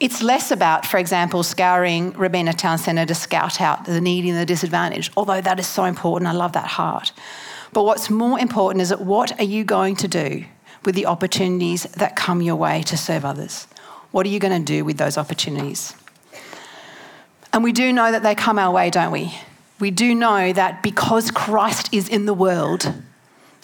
It's 0.00 0.22
less 0.22 0.50
about, 0.50 0.84
for 0.84 0.98
example, 0.98 1.42
scouring 1.42 2.12
Robina 2.12 2.52
Town 2.52 2.78
Centre 2.78 3.06
to 3.06 3.14
scout 3.14 3.60
out 3.60 3.84
the 3.84 4.00
needy 4.00 4.30
and 4.30 4.38
the 4.38 4.46
disadvantaged, 4.46 5.12
although 5.16 5.40
that 5.40 5.60
is 5.60 5.66
so 5.66 5.84
important. 5.84 6.28
I 6.28 6.32
love 6.32 6.52
that 6.52 6.66
heart. 6.66 7.12
But 7.72 7.84
what's 7.84 8.10
more 8.10 8.38
important 8.38 8.82
is 8.82 8.88
that 8.88 9.00
what 9.00 9.38
are 9.38 9.44
you 9.44 9.64
going 9.64 9.96
to 9.96 10.08
do 10.08 10.44
with 10.84 10.94
the 10.94 11.06
opportunities 11.06 11.84
that 11.84 12.16
come 12.16 12.42
your 12.42 12.56
way 12.56 12.82
to 12.82 12.96
serve 12.96 13.24
others? 13.24 13.66
What 14.10 14.26
are 14.26 14.28
you 14.28 14.38
going 14.38 14.64
to 14.64 14.72
do 14.72 14.84
with 14.84 14.96
those 14.96 15.16
opportunities? 15.16 15.94
And 17.52 17.62
we 17.62 17.72
do 17.72 17.92
know 17.92 18.10
that 18.10 18.22
they 18.22 18.34
come 18.34 18.58
our 18.58 18.72
way, 18.72 18.90
don't 18.90 19.12
we? 19.12 19.32
We 19.80 19.90
do 19.90 20.14
know 20.14 20.52
that 20.52 20.82
because 20.82 21.30
Christ 21.30 21.92
is 21.92 22.08
in 22.08 22.26
the 22.26 22.34
world, 22.34 22.92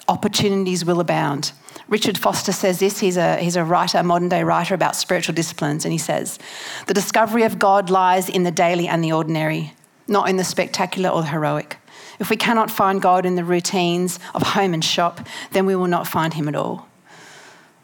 opportunities 0.08 0.84
will 0.84 1.00
abound. 1.00 1.52
Richard 1.90 2.16
Foster 2.16 2.52
says 2.52 2.78
this. 2.78 3.00
He's 3.00 3.16
a, 3.16 3.36
he's 3.38 3.56
a 3.56 3.64
writer, 3.64 3.98
a 3.98 4.04
modern 4.04 4.28
day 4.28 4.44
writer 4.44 4.74
about 4.74 4.94
spiritual 4.94 5.34
disciplines, 5.34 5.84
and 5.84 5.90
he 5.90 5.98
says, 5.98 6.38
The 6.86 6.94
discovery 6.94 7.42
of 7.42 7.58
God 7.58 7.90
lies 7.90 8.28
in 8.28 8.44
the 8.44 8.52
daily 8.52 8.86
and 8.86 9.02
the 9.02 9.12
ordinary, 9.12 9.74
not 10.06 10.28
in 10.28 10.36
the 10.36 10.44
spectacular 10.44 11.10
or 11.10 11.22
the 11.22 11.28
heroic. 11.28 11.76
If 12.20 12.30
we 12.30 12.36
cannot 12.36 12.70
find 12.70 13.02
God 13.02 13.26
in 13.26 13.34
the 13.34 13.44
routines 13.44 14.20
of 14.34 14.42
home 14.42 14.72
and 14.72 14.84
shop, 14.84 15.26
then 15.50 15.66
we 15.66 15.74
will 15.74 15.88
not 15.88 16.06
find 16.06 16.34
him 16.34 16.46
at 16.46 16.54
all. 16.54 16.86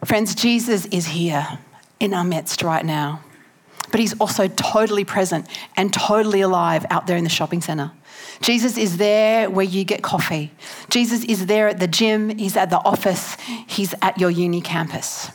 Friends, 0.04 0.36
Jesus 0.36 0.86
is 0.86 1.06
here 1.06 1.58
in 1.98 2.14
our 2.14 2.24
midst 2.24 2.62
right 2.62 2.84
now, 2.84 3.24
but 3.90 3.98
he's 3.98 4.18
also 4.20 4.46
totally 4.46 5.04
present 5.04 5.48
and 5.76 5.92
totally 5.92 6.42
alive 6.42 6.86
out 6.90 7.08
there 7.08 7.16
in 7.16 7.24
the 7.24 7.30
shopping 7.30 7.60
centre. 7.60 7.90
Jesus 8.40 8.76
is 8.76 8.96
there 8.96 9.48
where 9.50 9.64
you 9.64 9.84
get 9.84 10.02
coffee. 10.02 10.52
Jesus 10.90 11.24
is 11.24 11.46
there 11.46 11.68
at 11.68 11.80
the 11.80 11.86
gym, 11.86 12.36
he's 12.38 12.56
at 12.56 12.70
the 12.70 12.78
office, 12.78 13.36
he's 13.66 13.94
at 14.02 14.18
your 14.18 14.30
uni 14.30 14.60
campus. 14.60 15.30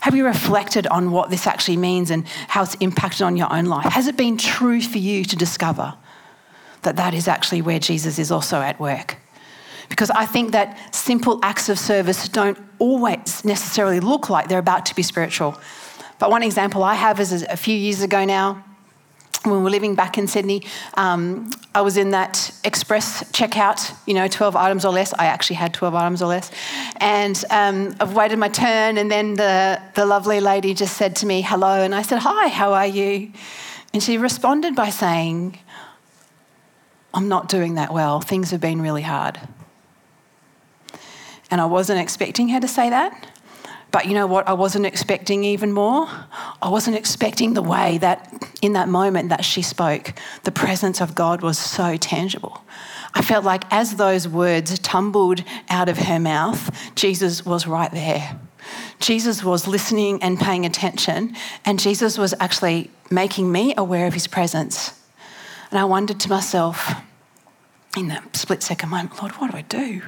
Have 0.00 0.14
you 0.14 0.24
reflected 0.24 0.86
on 0.88 1.10
what 1.10 1.30
this 1.30 1.46
actually 1.46 1.76
means 1.76 2.10
and 2.10 2.26
how 2.48 2.62
it's 2.62 2.74
impacted 2.76 3.22
on 3.22 3.36
your 3.36 3.52
own 3.52 3.66
life? 3.66 3.86
Has 3.86 4.06
it 4.06 4.16
been 4.16 4.36
true 4.36 4.80
for 4.80 4.98
you 4.98 5.24
to 5.24 5.36
discover 5.36 5.94
that 6.82 6.96
that 6.96 7.14
is 7.14 7.26
actually 7.28 7.62
where 7.62 7.78
Jesus 7.78 8.18
is 8.18 8.30
also 8.30 8.60
at 8.60 8.78
work? 8.78 9.16
Because 9.88 10.10
I 10.10 10.26
think 10.26 10.52
that 10.52 10.94
simple 10.94 11.38
acts 11.42 11.68
of 11.68 11.78
service 11.78 12.28
don't 12.28 12.58
always 12.78 13.44
necessarily 13.44 14.00
look 14.00 14.30
like 14.30 14.48
they're 14.48 14.58
about 14.58 14.86
to 14.86 14.94
be 14.94 15.02
spiritual. 15.02 15.58
But 16.18 16.30
one 16.30 16.42
example 16.42 16.82
I 16.82 16.94
have 16.94 17.20
is 17.20 17.42
a 17.42 17.56
few 17.56 17.76
years 17.76 18.02
ago 18.02 18.24
now, 18.24 18.64
when 19.42 19.56
we 19.56 19.62
were 19.62 19.70
living 19.70 19.94
back 19.94 20.16
in 20.16 20.26
Sydney, 20.26 20.62
um, 20.94 21.50
I 21.74 21.82
was 21.82 21.96
in 21.96 22.10
that 22.10 22.50
express 22.64 23.24
checkout, 23.32 23.94
you 24.06 24.14
know, 24.14 24.26
12 24.28 24.56
items 24.56 24.84
or 24.84 24.92
less. 24.92 25.12
I 25.14 25.26
actually 25.26 25.56
had 25.56 25.74
12 25.74 25.94
items 25.94 26.22
or 26.22 26.26
less. 26.26 26.50
And 26.96 27.44
um, 27.50 27.94
I've 28.00 28.14
waited 28.14 28.38
my 28.38 28.48
turn, 28.48 28.96
and 28.96 29.10
then 29.10 29.34
the, 29.34 29.82
the 29.94 30.06
lovely 30.06 30.40
lady 30.40 30.72
just 30.72 30.96
said 30.96 31.16
to 31.16 31.26
me, 31.26 31.42
hello. 31.42 31.82
And 31.82 31.94
I 31.94 32.02
said, 32.02 32.20
hi, 32.20 32.48
how 32.48 32.72
are 32.72 32.86
you? 32.86 33.32
And 33.92 34.02
she 34.02 34.18
responded 34.18 34.74
by 34.74 34.90
saying, 34.90 35.58
I'm 37.12 37.28
not 37.28 37.48
doing 37.48 37.74
that 37.74 37.92
well. 37.92 38.20
Things 38.20 38.50
have 38.50 38.60
been 38.60 38.82
really 38.82 39.02
hard. 39.02 39.40
And 41.50 41.60
I 41.60 41.66
wasn't 41.66 42.00
expecting 42.00 42.48
her 42.48 42.60
to 42.60 42.66
say 42.66 42.90
that. 42.90 43.28
But 43.94 44.06
you 44.06 44.14
know 44.14 44.26
what? 44.26 44.48
I 44.48 44.54
wasn't 44.54 44.86
expecting 44.86 45.44
even 45.44 45.72
more. 45.72 46.08
I 46.60 46.68
wasn't 46.68 46.96
expecting 46.96 47.54
the 47.54 47.62
way 47.62 47.98
that 47.98 48.52
in 48.60 48.72
that 48.72 48.88
moment 48.88 49.28
that 49.28 49.44
she 49.44 49.62
spoke, 49.62 50.14
the 50.42 50.50
presence 50.50 51.00
of 51.00 51.14
God 51.14 51.42
was 51.42 51.58
so 51.58 51.96
tangible. 51.96 52.64
I 53.14 53.22
felt 53.22 53.44
like 53.44 53.62
as 53.70 53.94
those 53.94 54.26
words 54.26 54.80
tumbled 54.80 55.44
out 55.70 55.88
of 55.88 55.96
her 55.96 56.18
mouth, 56.18 56.76
Jesus 56.96 57.46
was 57.46 57.68
right 57.68 57.92
there. 57.92 58.36
Jesus 58.98 59.44
was 59.44 59.68
listening 59.68 60.20
and 60.24 60.40
paying 60.40 60.66
attention, 60.66 61.36
and 61.64 61.78
Jesus 61.78 62.18
was 62.18 62.34
actually 62.40 62.90
making 63.12 63.52
me 63.52 63.74
aware 63.78 64.08
of 64.08 64.14
his 64.14 64.26
presence. 64.26 65.00
And 65.70 65.78
I 65.78 65.84
wondered 65.84 66.18
to 66.18 66.28
myself 66.28 66.94
in 67.96 68.08
that 68.08 68.34
split 68.34 68.64
second 68.64 68.88
moment, 68.88 69.22
Lord, 69.22 69.34
what 69.34 69.52
do 69.52 69.56
I 69.56 69.62
do? 69.62 70.02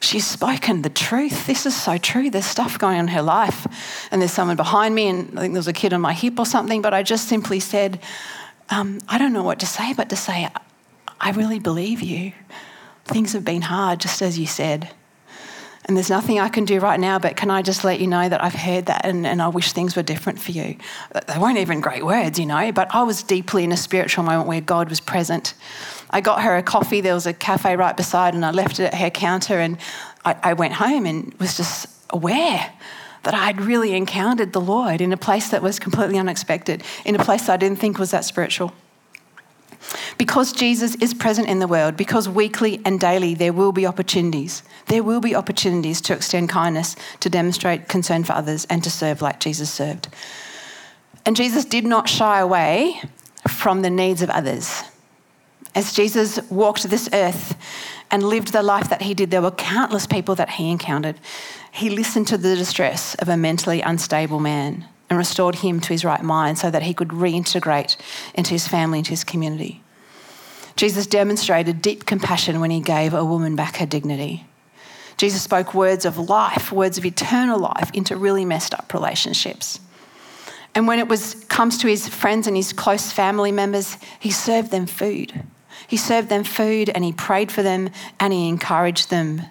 She's 0.00 0.26
spoken 0.26 0.82
the 0.82 0.90
truth. 0.90 1.46
This 1.46 1.66
is 1.66 1.74
so 1.74 1.98
true. 1.98 2.30
There's 2.30 2.46
stuff 2.46 2.78
going 2.78 2.98
on 2.98 3.04
in 3.04 3.08
her 3.08 3.22
life, 3.22 3.66
and 4.10 4.20
there's 4.20 4.32
someone 4.32 4.56
behind 4.56 4.94
me, 4.94 5.08
and 5.08 5.38
I 5.38 5.42
think 5.42 5.54
there 5.54 5.60
was 5.60 5.68
a 5.68 5.72
kid 5.72 5.92
on 5.92 6.00
my 6.00 6.12
hip 6.12 6.38
or 6.38 6.46
something. 6.46 6.82
But 6.82 6.94
I 6.94 7.02
just 7.02 7.28
simply 7.28 7.60
said, 7.60 8.00
um, 8.70 8.98
I 9.08 9.18
don't 9.18 9.32
know 9.32 9.42
what 9.42 9.60
to 9.60 9.66
say, 9.66 9.92
but 9.94 10.08
to 10.10 10.16
say, 10.16 10.48
I 11.20 11.30
really 11.32 11.58
believe 11.58 12.00
you. 12.00 12.32
Things 13.04 13.32
have 13.32 13.44
been 13.44 13.62
hard, 13.62 14.00
just 14.00 14.22
as 14.22 14.38
you 14.38 14.46
said. 14.46 14.90
And 15.88 15.96
there's 15.96 16.10
nothing 16.10 16.38
I 16.38 16.50
can 16.50 16.66
do 16.66 16.80
right 16.80 17.00
now, 17.00 17.18
but 17.18 17.34
can 17.34 17.50
I 17.50 17.62
just 17.62 17.82
let 17.82 17.98
you 17.98 18.06
know 18.06 18.28
that 18.28 18.44
I've 18.44 18.52
heard 18.52 18.86
that 18.86 19.06
and, 19.06 19.26
and 19.26 19.40
I 19.40 19.48
wish 19.48 19.72
things 19.72 19.96
were 19.96 20.02
different 20.02 20.38
for 20.38 20.52
you? 20.52 20.76
They 21.26 21.38
weren't 21.38 21.56
even 21.56 21.80
great 21.80 22.04
words, 22.04 22.38
you 22.38 22.44
know, 22.44 22.70
but 22.72 22.94
I 22.94 23.04
was 23.04 23.22
deeply 23.22 23.64
in 23.64 23.72
a 23.72 23.76
spiritual 23.76 24.22
moment 24.22 24.48
where 24.48 24.60
God 24.60 24.90
was 24.90 25.00
present. 25.00 25.54
I 26.10 26.20
got 26.20 26.42
her 26.42 26.58
a 26.58 26.62
coffee. 26.62 27.00
There 27.00 27.14
was 27.14 27.26
a 27.26 27.32
cafe 27.32 27.74
right 27.74 27.96
beside, 27.96 28.34
and 28.34 28.44
I 28.44 28.50
left 28.50 28.78
it 28.78 28.92
at 28.92 28.94
her 28.96 29.08
counter. 29.08 29.58
And 29.58 29.78
I, 30.26 30.36
I 30.42 30.52
went 30.52 30.74
home 30.74 31.06
and 31.06 31.32
was 31.40 31.56
just 31.56 31.86
aware 32.10 32.70
that 33.22 33.32
I 33.32 33.46
had 33.46 33.60
really 33.62 33.94
encountered 33.94 34.52
the 34.52 34.60
Lord 34.60 35.00
in 35.00 35.10
a 35.14 35.16
place 35.16 35.48
that 35.50 35.62
was 35.62 35.78
completely 35.78 36.18
unexpected, 36.18 36.82
in 37.06 37.14
a 37.14 37.24
place 37.24 37.48
I 37.48 37.56
didn't 37.56 37.78
think 37.78 37.98
was 37.98 38.10
that 38.10 38.26
spiritual. 38.26 38.74
Because 40.16 40.52
Jesus 40.52 40.94
is 40.96 41.14
present 41.14 41.48
in 41.48 41.58
the 41.58 41.68
world, 41.68 41.96
because 41.96 42.28
weekly 42.28 42.80
and 42.84 43.00
daily 43.00 43.34
there 43.34 43.52
will 43.52 43.72
be 43.72 43.86
opportunities. 43.86 44.62
There 44.86 45.02
will 45.02 45.20
be 45.20 45.34
opportunities 45.34 46.00
to 46.02 46.14
extend 46.14 46.48
kindness, 46.48 46.96
to 47.20 47.30
demonstrate 47.30 47.88
concern 47.88 48.24
for 48.24 48.32
others, 48.32 48.66
and 48.70 48.82
to 48.84 48.90
serve 48.90 49.22
like 49.22 49.40
Jesus 49.40 49.70
served. 49.70 50.08
And 51.24 51.36
Jesus 51.36 51.64
did 51.64 51.84
not 51.84 52.08
shy 52.08 52.40
away 52.40 53.00
from 53.48 53.82
the 53.82 53.90
needs 53.90 54.22
of 54.22 54.30
others. 54.30 54.82
As 55.74 55.92
Jesus 55.92 56.40
walked 56.50 56.84
this 56.84 57.08
earth 57.12 57.56
and 58.10 58.22
lived 58.22 58.52
the 58.52 58.62
life 58.62 58.88
that 58.88 59.02
he 59.02 59.14
did, 59.14 59.30
there 59.30 59.42
were 59.42 59.50
countless 59.50 60.06
people 60.06 60.34
that 60.34 60.50
he 60.50 60.70
encountered. 60.70 61.20
He 61.70 61.90
listened 61.90 62.26
to 62.28 62.38
the 62.38 62.56
distress 62.56 63.14
of 63.16 63.28
a 63.28 63.36
mentally 63.36 63.80
unstable 63.80 64.40
man 64.40 64.86
and 65.08 65.18
restored 65.18 65.56
him 65.56 65.80
to 65.80 65.88
his 65.88 66.04
right 66.04 66.22
mind 66.22 66.58
so 66.58 66.70
that 66.70 66.82
he 66.82 66.94
could 66.94 67.08
reintegrate 67.08 67.96
into 68.34 68.50
his 68.50 68.68
family, 68.68 68.98
into 68.98 69.10
his 69.10 69.24
community. 69.24 69.82
Jesus 70.76 71.06
demonstrated 71.06 71.82
deep 71.82 72.06
compassion 72.06 72.60
when 72.60 72.70
he 72.70 72.80
gave 72.80 73.14
a 73.14 73.24
woman 73.24 73.56
back 73.56 73.76
her 73.76 73.86
dignity. 73.86 74.46
Jesus 75.16 75.42
spoke 75.42 75.74
words 75.74 76.04
of 76.04 76.16
life, 76.16 76.70
words 76.70 76.96
of 76.96 77.04
eternal 77.04 77.58
life 77.58 77.90
into 77.92 78.16
really 78.16 78.44
messed 78.44 78.72
up 78.72 78.94
relationships. 78.94 79.80
And 80.74 80.86
when 80.86 81.00
it 81.00 81.08
was 81.08 81.34
comes 81.46 81.78
to 81.78 81.88
his 81.88 82.08
friends 82.08 82.46
and 82.46 82.56
his 82.56 82.72
close 82.72 83.10
family 83.10 83.50
members, 83.50 83.96
he 84.20 84.30
served 84.30 84.70
them 84.70 84.86
food. 84.86 85.42
He 85.88 85.96
served 85.96 86.28
them 86.28 86.44
food 86.44 86.88
and 86.90 87.02
he 87.02 87.12
prayed 87.12 87.50
for 87.50 87.64
them 87.64 87.90
and 88.20 88.32
he 88.32 88.48
encouraged 88.48 89.10
them 89.10 89.42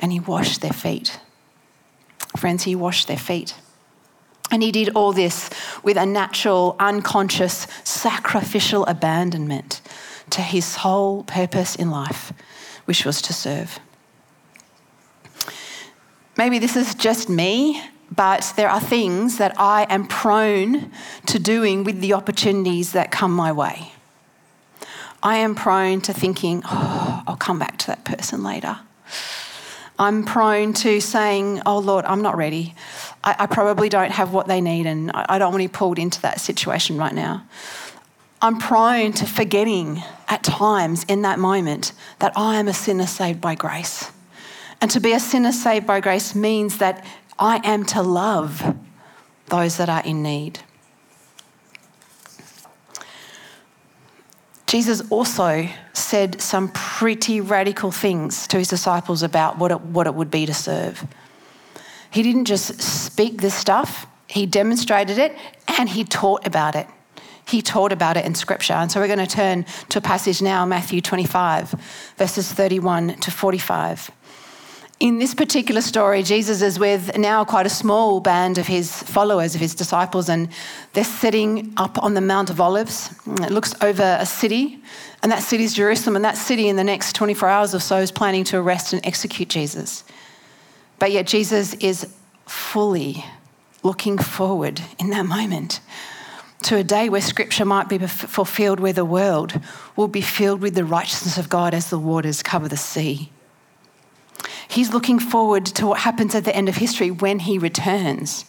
and 0.00 0.12
he 0.12 0.20
washed 0.20 0.60
their 0.60 0.72
feet. 0.72 1.18
Friends, 2.36 2.64
he 2.64 2.74
washed 2.74 3.08
their 3.08 3.16
feet. 3.16 3.54
And 4.50 4.62
he 4.62 4.72
did 4.72 4.90
all 4.90 5.12
this 5.12 5.50
with 5.82 5.96
a 5.96 6.06
natural, 6.06 6.76
unconscious, 6.78 7.66
sacrificial 7.84 8.86
abandonment 8.86 9.80
to 10.30 10.40
his 10.40 10.64
sole 10.64 11.24
purpose 11.24 11.76
in 11.76 11.90
life, 11.90 12.32
which 12.86 13.04
was 13.04 13.20
to 13.22 13.32
serve. 13.32 13.78
Maybe 16.36 16.58
this 16.58 16.76
is 16.76 16.94
just 16.94 17.28
me, 17.28 17.82
but 18.14 18.52
there 18.56 18.70
are 18.70 18.80
things 18.80 19.38
that 19.38 19.54
I 19.58 19.86
am 19.90 20.06
prone 20.06 20.92
to 21.26 21.38
doing 21.38 21.84
with 21.84 22.00
the 22.00 22.14
opportunities 22.14 22.92
that 22.92 23.10
come 23.10 23.32
my 23.32 23.52
way. 23.52 23.92
I 25.22 25.38
am 25.38 25.54
prone 25.54 26.00
to 26.02 26.12
thinking, 26.12 26.62
oh, 26.64 27.22
I'll 27.26 27.36
come 27.36 27.58
back 27.58 27.76
to 27.78 27.86
that 27.88 28.04
person 28.04 28.42
later. 28.42 28.78
I'm 29.98 30.24
prone 30.24 30.72
to 30.74 31.00
saying, 31.00 31.62
oh, 31.66 31.78
Lord, 31.78 32.04
I'm 32.04 32.22
not 32.22 32.36
ready. 32.36 32.74
I, 33.24 33.34
I 33.40 33.46
probably 33.46 33.88
don't 33.88 34.12
have 34.12 34.32
what 34.32 34.46
they 34.46 34.60
need 34.60 34.86
and 34.86 35.10
I, 35.12 35.26
I 35.30 35.38
don't 35.38 35.52
want 35.52 35.62
to 35.62 35.68
be 35.68 35.72
pulled 35.72 35.98
into 35.98 36.20
that 36.22 36.40
situation 36.40 36.96
right 36.96 37.14
now. 37.14 37.44
I'm 38.40 38.58
prone 38.58 39.12
to 39.14 39.26
forgetting 39.26 40.02
at 40.28 40.44
times 40.44 41.04
in 41.04 41.22
that 41.22 41.40
moment 41.40 41.92
that 42.20 42.32
I 42.36 42.56
am 42.60 42.68
a 42.68 42.74
sinner 42.74 43.06
saved 43.06 43.40
by 43.40 43.56
grace. 43.56 44.12
And 44.80 44.90
to 44.92 45.00
be 45.00 45.12
a 45.12 45.18
sinner 45.18 45.50
saved 45.50 45.86
by 45.86 45.98
grace 45.98 46.36
means 46.36 46.78
that 46.78 47.04
I 47.36 47.60
am 47.64 47.84
to 47.86 48.02
love 48.02 48.76
those 49.46 49.78
that 49.78 49.88
are 49.88 50.04
in 50.04 50.22
need. 50.22 50.60
Jesus 54.68 55.00
also 55.10 55.66
said 55.94 56.42
some 56.42 56.68
pretty 56.68 57.40
radical 57.40 57.90
things 57.90 58.46
to 58.48 58.58
his 58.58 58.68
disciples 58.68 59.22
about 59.22 59.56
what 59.56 59.70
it, 59.70 59.80
what 59.80 60.06
it 60.06 60.14
would 60.14 60.30
be 60.30 60.44
to 60.44 60.52
serve. 60.52 61.06
He 62.10 62.22
didn't 62.22 62.44
just 62.44 62.80
speak 62.82 63.40
this 63.40 63.54
stuff, 63.54 64.06
he 64.26 64.44
demonstrated 64.44 65.16
it 65.16 65.34
and 65.78 65.88
he 65.88 66.04
taught 66.04 66.46
about 66.46 66.76
it. 66.76 66.86
He 67.46 67.62
taught 67.62 67.92
about 67.92 68.18
it 68.18 68.26
in 68.26 68.34
scripture. 68.34 68.74
And 68.74 68.92
so 68.92 69.00
we're 69.00 69.06
going 69.06 69.26
to 69.26 69.26
turn 69.26 69.64
to 69.88 69.98
a 69.98 70.02
passage 70.02 70.42
now, 70.42 70.66
Matthew 70.66 71.00
25, 71.00 71.70
verses 72.18 72.52
31 72.52 73.14
to 73.20 73.30
45. 73.30 74.10
In 75.00 75.18
this 75.18 75.32
particular 75.32 75.80
story, 75.80 76.24
Jesus 76.24 76.60
is 76.60 76.78
with 76.78 77.16
now 77.16 77.44
quite 77.44 77.66
a 77.66 77.70
small 77.70 78.18
band 78.18 78.58
of 78.58 78.66
his 78.66 78.90
followers, 79.04 79.54
of 79.54 79.60
his 79.60 79.74
disciples, 79.74 80.28
and 80.28 80.48
they're 80.92 81.04
sitting 81.04 81.72
up 81.76 82.02
on 82.02 82.14
the 82.14 82.20
Mount 82.20 82.50
of 82.50 82.60
Olives. 82.60 83.14
It 83.26 83.52
looks 83.52 83.74
over 83.80 84.16
a 84.18 84.26
city, 84.26 84.82
and 85.22 85.30
that 85.30 85.42
city 85.42 85.62
is 85.62 85.74
Jerusalem, 85.74 86.16
and 86.16 86.24
that 86.24 86.36
city 86.36 86.68
in 86.68 86.74
the 86.74 86.84
next 86.84 87.14
24 87.14 87.48
hours 87.48 87.74
or 87.74 87.80
so 87.80 87.98
is 87.98 88.10
planning 88.10 88.42
to 88.44 88.58
arrest 88.58 88.92
and 88.92 89.04
execute 89.06 89.48
Jesus. 89.48 90.02
But 90.98 91.12
yet, 91.12 91.28
Jesus 91.28 91.74
is 91.74 92.12
fully 92.46 93.24
looking 93.84 94.18
forward 94.18 94.80
in 94.98 95.10
that 95.10 95.26
moment 95.26 95.78
to 96.64 96.76
a 96.76 96.82
day 96.82 97.08
where 97.08 97.20
scripture 97.20 97.64
might 97.64 97.88
be 97.88 97.98
fulfilled, 97.98 98.80
where 98.80 98.92
the 98.92 99.04
world 99.04 99.60
will 99.94 100.08
be 100.08 100.20
filled 100.20 100.60
with 100.60 100.74
the 100.74 100.84
righteousness 100.84 101.38
of 101.38 101.48
God 101.48 101.72
as 101.72 101.88
the 101.88 102.00
waters 102.00 102.42
cover 102.42 102.66
the 102.66 102.76
sea. 102.76 103.30
He's 104.68 104.92
looking 104.92 105.18
forward 105.18 105.64
to 105.66 105.86
what 105.86 106.00
happens 106.00 106.34
at 106.34 106.44
the 106.44 106.54
end 106.54 106.68
of 106.68 106.76
history 106.76 107.10
when 107.10 107.40
he 107.40 107.58
returns, 107.58 108.44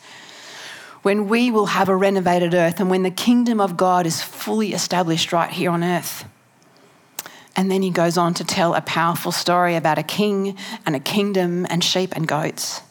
when 1.02 1.30
we 1.30 1.50
will 1.50 1.68
have 1.68 1.88
a 1.88 1.96
renovated 1.96 2.54
earth 2.54 2.82
and 2.82 2.90
when 2.90 3.04
the 3.04 3.12
kingdom 3.12 3.62
of 3.62 3.78
God 3.78 4.06
is 4.06 4.22
fully 4.22 4.74
established 4.74 5.32
right 5.32 5.50
here 5.50 5.72
on 5.72 5.84
earth. 5.84 6.26
And 7.56 7.72
then 7.72 7.82
he 7.82 7.90
goes 7.90 8.18
on 8.18 8.34
to 8.36 8.44
tell 8.44 8.74
a 8.74 8.82
powerful 8.82 9.32
story 9.32 9.76
about 9.76 9.98
a 9.98 10.04
king 10.04 10.58
and 10.86 10.96
a 10.96 11.00
kingdom 11.00 11.66
and 11.70 11.84
sheep 11.84 12.16
and 12.16 12.28
goats. 12.28 12.82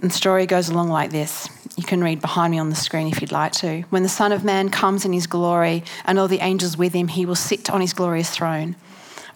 And 0.00 0.10
the 0.10 0.14
story 0.14 0.46
goes 0.46 0.70
along 0.70 0.88
like 0.88 1.10
this. 1.10 1.48
You 1.76 1.84
can 1.84 2.02
read 2.02 2.22
behind 2.22 2.52
me 2.52 2.58
on 2.58 2.70
the 2.70 2.76
screen 2.76 3.06
if 3.06 3.20
you'd 3.20 3.32
like 3.32 3.52
to. 3.52 3.82
When 3.90 4.02
the 4.02 4.08
Son 4.08 4.32
of 4.32 4.44
Man 4.44 4.70
comes 4.70 5.04
in 5.04 5.12
his 5.12 5.26
glory 5.26 5.84
and 6.06 6.18
all 6.18 6.28
the 6.28 6.40
angels 6.40 6.76
with 6.76 6.94
him, 6.94 7.08
he 7.08 7.26
will 7.26 7.34
sit 7.34 7.70
on 7.70 7.82
his 7.82 7.92
glorious 7.92 8.30
throne. 8.30 8.76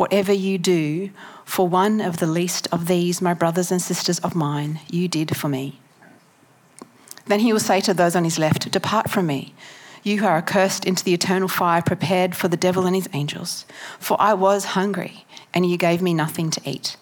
whatever 0.00 0.32
you 0.32 0.56
do 0.56 1.10
for 1.44 1.68
one 1.68 2.00
of 2.00 2.16
the 2.16 2.26
least 2.26 2.66
of 2.72 2.86
these, 2.86 3.20
my 3.20 3.34
brothers 3.34 3.70
and 3.70 3.82
sisters 3.82 4.18
of 4.20 4.34
mine, 4.34 4.80
you 4.88 5.06
did 5.06 5.36
for 5.36 5.46
me. 5.46 5.78
Then 7.26 7.40
he 7.40 7.52
will 7.52 7.60
say 7.60 7.82
to 7.82 7.92
those 7.92 8.16
on 8.16 8.24
his 8.24 8.38
left, 8.38 8.70
Depart 8.70 9.10
from 9.10 9.26
me, 9.26 9.54
you 10.02 10.18
who 10.18 10.26
are 10.26 10.38
accursed 10.38 10.86
into 10.86 11.04
the 11.04 11.12
eternal 11.12 11.48
fire 11.48 11.82
prepared 11.82 12.34
for 12.34 12.48
the 12.48 12.56
devil 12.56 12.86
and 12.86 12.96
his 12.96 13.10
angels. 13.12 13.66
For 13.98 14.16
I 14.18 14.32
was 14.32 14.64
hungry, 14.76 15.26
and 15.52 15.70
you 15.70 15.76
gave 15.76 16.00
me 16.00 16.14
nothing 16.14 16.48
to 16.52 16.62
eat. 16.64 16.96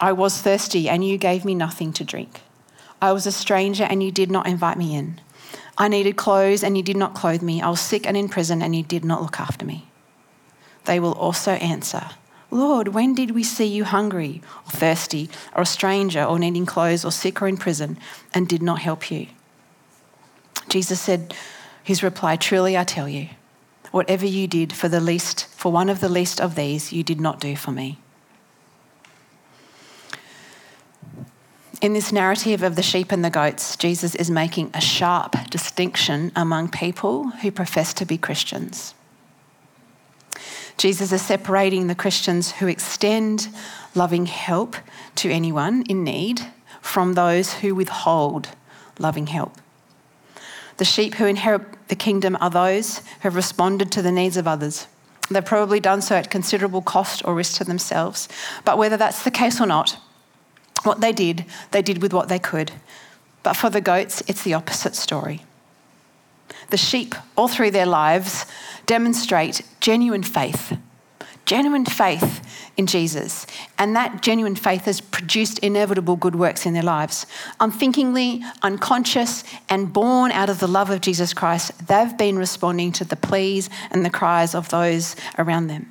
I 0.00 0.12
was 0.12 0.40
thirsty, 0.40 0.88
and 0.88 1.04
you 1.04 1.18
gave 1.18 1.44
me 1.44 1.56
nothing 1.56 1.92
to 1.94 2.04
drink. 2.04 2.42
I 3.02 3.10
was 3.10 3.26
a 3.26 3.32
stranger, 3.32 3.82
and 3.82 4.00
you 4.00 4.12
did 4.12 4.30
not 4.30 4.46
invite 4.46 4.78
me 4.78 4.94
in. 4.94 5.20
I 5.76 5.88
needed 5.88 6.14
clothes, 6.16 6.62
and 6.62 6.76
you 6.76 6.84
did 6.84 6.96
not 6.96 7.16
clothe 7.16 7.42
me. 7.42 7.60
I 7.60 7.68
was 7.68 7.80
sick 7.80 8.06
and 8.06 8.16
in 8.16 8.28
prison, 8.28 8.62
and 8.62 8.76
you 8.76 8.84
did 8.84 9.04
not 9.04 9.22
look 9.22 9.40
after 9.40 9.66
me. 9.66 9.88
They 10.84 11.00
will 11.00 11.12
also 11.12 11.52
answer, 11.52 12.08
Lord, 12.50 12.88
when 12.88 13.14
did 13.14 13.32
we 13.32 13.42
see 13.42 13.66
you 13.66 13.84
hungry, 13.84 14.40
or 14.66 14.70
thirsty, 14.70 15.28
or 15.54 15.62
a 15.62 15.66
stranger, 15.66 16.24
or 16.24 16.38
needing 16.38 16.66
clothes, 16.66 17.04
or 17.04 17.12
sick, 17.12 17.42
or 17.42 17.48
in 17.48 17.56
prison, 17.56 17.98
and 18.32 18.48
did 18.48 18.62
not 18.62 18.80
help 18.80 19.10
you? 19.10 19.26
Jesus 20.68 21.00
said, 21.00 21.34
his 21.88 22.02
reply, 22.02 22.36
Truly 22.36 22.76
I 22.76 22.84
tell 22.84 23.08
you, 23.08 23.30
whatever 23.92 24.26
you 24.26 24.46
did 24.46 24.74
for 24.74 24.90
the 24.90 25.00
least, 25.00 25.46
for 25.46 25.72
one 25.72 25.88
of 25.88 26.00
the 26.00 26.08
least 26.10 26.38
of 26.38 26.54
these, 26.54 26.92
you 26.92 27.02
did 27.02 27.18
not 27.18 27.40
do 27.40 27.56
for 27.56 27.70
me. 27.70 27.98
In 31.80 31.94
this 31.94 32.12
narrative 32.12 32.62
of 32.62 32.76
the 32.76 32.82
sheep 32.82 33.10
and 33.10 33.24
the 33.24 33.30
goats, 33.30 33.74
Jesus 33.76 34.14
is 34.14 34.30
making 34.30 34.70
a 34.74 34.82
sharp 34.82 35.48
distinction 35.48 36.30
among 36.36 36.68
people 36.68 37.30
who 37.30 37.50
profess 37.50 37.94
to 37.94 38.04
be 38.04 38.18
Christians. 38.18 38.92
Jesus 40.78 41.10
is 41.10 41.22
separating 41.22 41.88
the 41.88 41.94
Christians 41.94 42.52
who 42.52 42.68
extend 42.68 43.48
loving 43.96 44.26
help 44.26 44.76
to 45.16 45.30
anyone 45.30 45.82
in 45.82 46.04
need 46.04 46.40
from 46.80 47.14
those 47.14 47.54
who 47.54 47.74
withhold 47.74 48.48
loving 48.98 49.26
help. 49.26 49.56
The 50.76 50.84
sheep 50.84 51.14
who 51.14 51.26
inherit 51.26 51.88
the 51.88 51.96
kingdom 51.96 52.38
are 52.40 52.48
those 52.48 52.98
who 52.98 53.22
have 53.22 53.34
responded 53.34 53.90
to 53.92 54.02
the 54.02 54.12
needs 54.12 54.36
of 54.36 54.46
others. 54.46 54.86
They've 55.28 55.44
probably 55.44 55.80
done 55.80 56.00
so 56.00 56.14
at 56.14 56.30
considerable 56.30 56.82
cost 56.82 57.22
or 57.24 57.34
risk 57.34 57.58
to 57.58 57.64
themselves. 57.64 58.28
But 58.64 58.78
whether 58.78 58.96
that's 58.96 59.24
the 59.24 59.32
case 59.32 59.60
or 59.60 59.66
not, 59.66 59.98
what 60.84 61.00
they 61.00 61.12
did, 61.12 61.44
they 61.72 61.82
did 61.82 62.00
with 62.00 62.12
what 62.12 62.28
they 62.28 62.38
could. 62.38 62.70
But 63.42 63.54
for 63.54 63.68
the 63.68 63.80
goats, 63.80 64.22
it's 64.28 64.44
the 64.44 64.54
opposite 64.54 64.94
story. 64.94 65.42
The 66.70 66.76
sheep, 66.76 67.14
all 67.36 67.48
through 67.48 67.70
their 67.70 67.86
lives, 67.86 68.46
demonstrate 68.86 69.62
genuine 69.80 70.22
faith 70.22 70.76
genuine 71.48 71.86
faith 71.86 72.42
in 72.76 72.86
Jesus. 72.86 73.46
And 73.78 73.96
that 73.96 74.20
genuine 74.20 74.54
faith 74.54 74.84
has 74.84 75.00
produced 75.00 75.58
inevitable 75.60 76.14
good 76.14 76.36
works 76.36 76.66
in 76.66 76.74
their 76.74 76.82
lives. 76.82 77.26
Unthinkingly, 77.58 78.42
unconscious, 78.62 79.44
and 79.70 79.90
born 79.90 80.30
out 80.30 80.50
of 80.50 80.60
the 80.60 80.68
love 80.68 80.90
of 80.90 81.00
Jesus 81.00 81.32
Christ, 81.32 81.88
they've 81.88 82.16
been 82.18 82.36
responding 82.36 82.92
to 82.92 83.04
the 83.04 83.16
pleas 83.16 83.70
and 83.90 84.04
the 84.04 84.10
cries 84.10 84.54
of 84.54 84.68
those 84.68 85.16
around 85.38 85.68
them. 85.68 85.90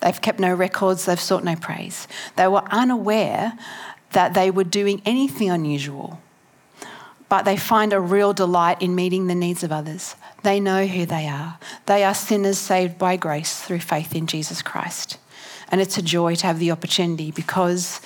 They've 0.00 0.20
kept 0.20 0.38
no 0.38 0.54
records, 0.54 1.04
they've 1.04 1.18
sought 1.18 1.42
no 1.42 1.56
praise. 1.56 2.06
They 2.36 2.46
were 2.46 2.62
unaware 2.70 3.58
that 4.12 4.34
they 4.34 4.52
were 4.52 4.64
doing 4.64 5.02
anything 5.04 5.50
unusual, 5.50 6.20
but 7.28 7.44
they 7.44 7.56
find 7.56 7.92
a 7.92 8.00
real 8.00 8.32
delight 8.32 8.80
in 8.80 8.94
meeting 8.94 9.26
the 9.26 9.34
needs 9.34 9.62
of 9.62 9.72
others. 9.72 10.14
They 10.42 10.60
know 10.60 10.86
who 10.86 11.06
they 11.06 11.26
are. 11.26 11.58
They 11.86 12.04
are 12.04 12.14
sinners 12.14 12.58
saved 12.58 12.98
by 12.98 13.16
grace 13.16 13.60
through 13.60 13.80
faith 13.80 14.14
in 14.14 14.26
Jesus 14.26 14.62
Christ. 14.62 15.18
And 15.68 15.80
it's 15.80 15.98
a 15.98 16.02
joy 16.02 16.36
to 16.36 16.46
have 16.46 16.60
the 16.60 16.70
opportunity 16.70 17.32
because 17.32 18.00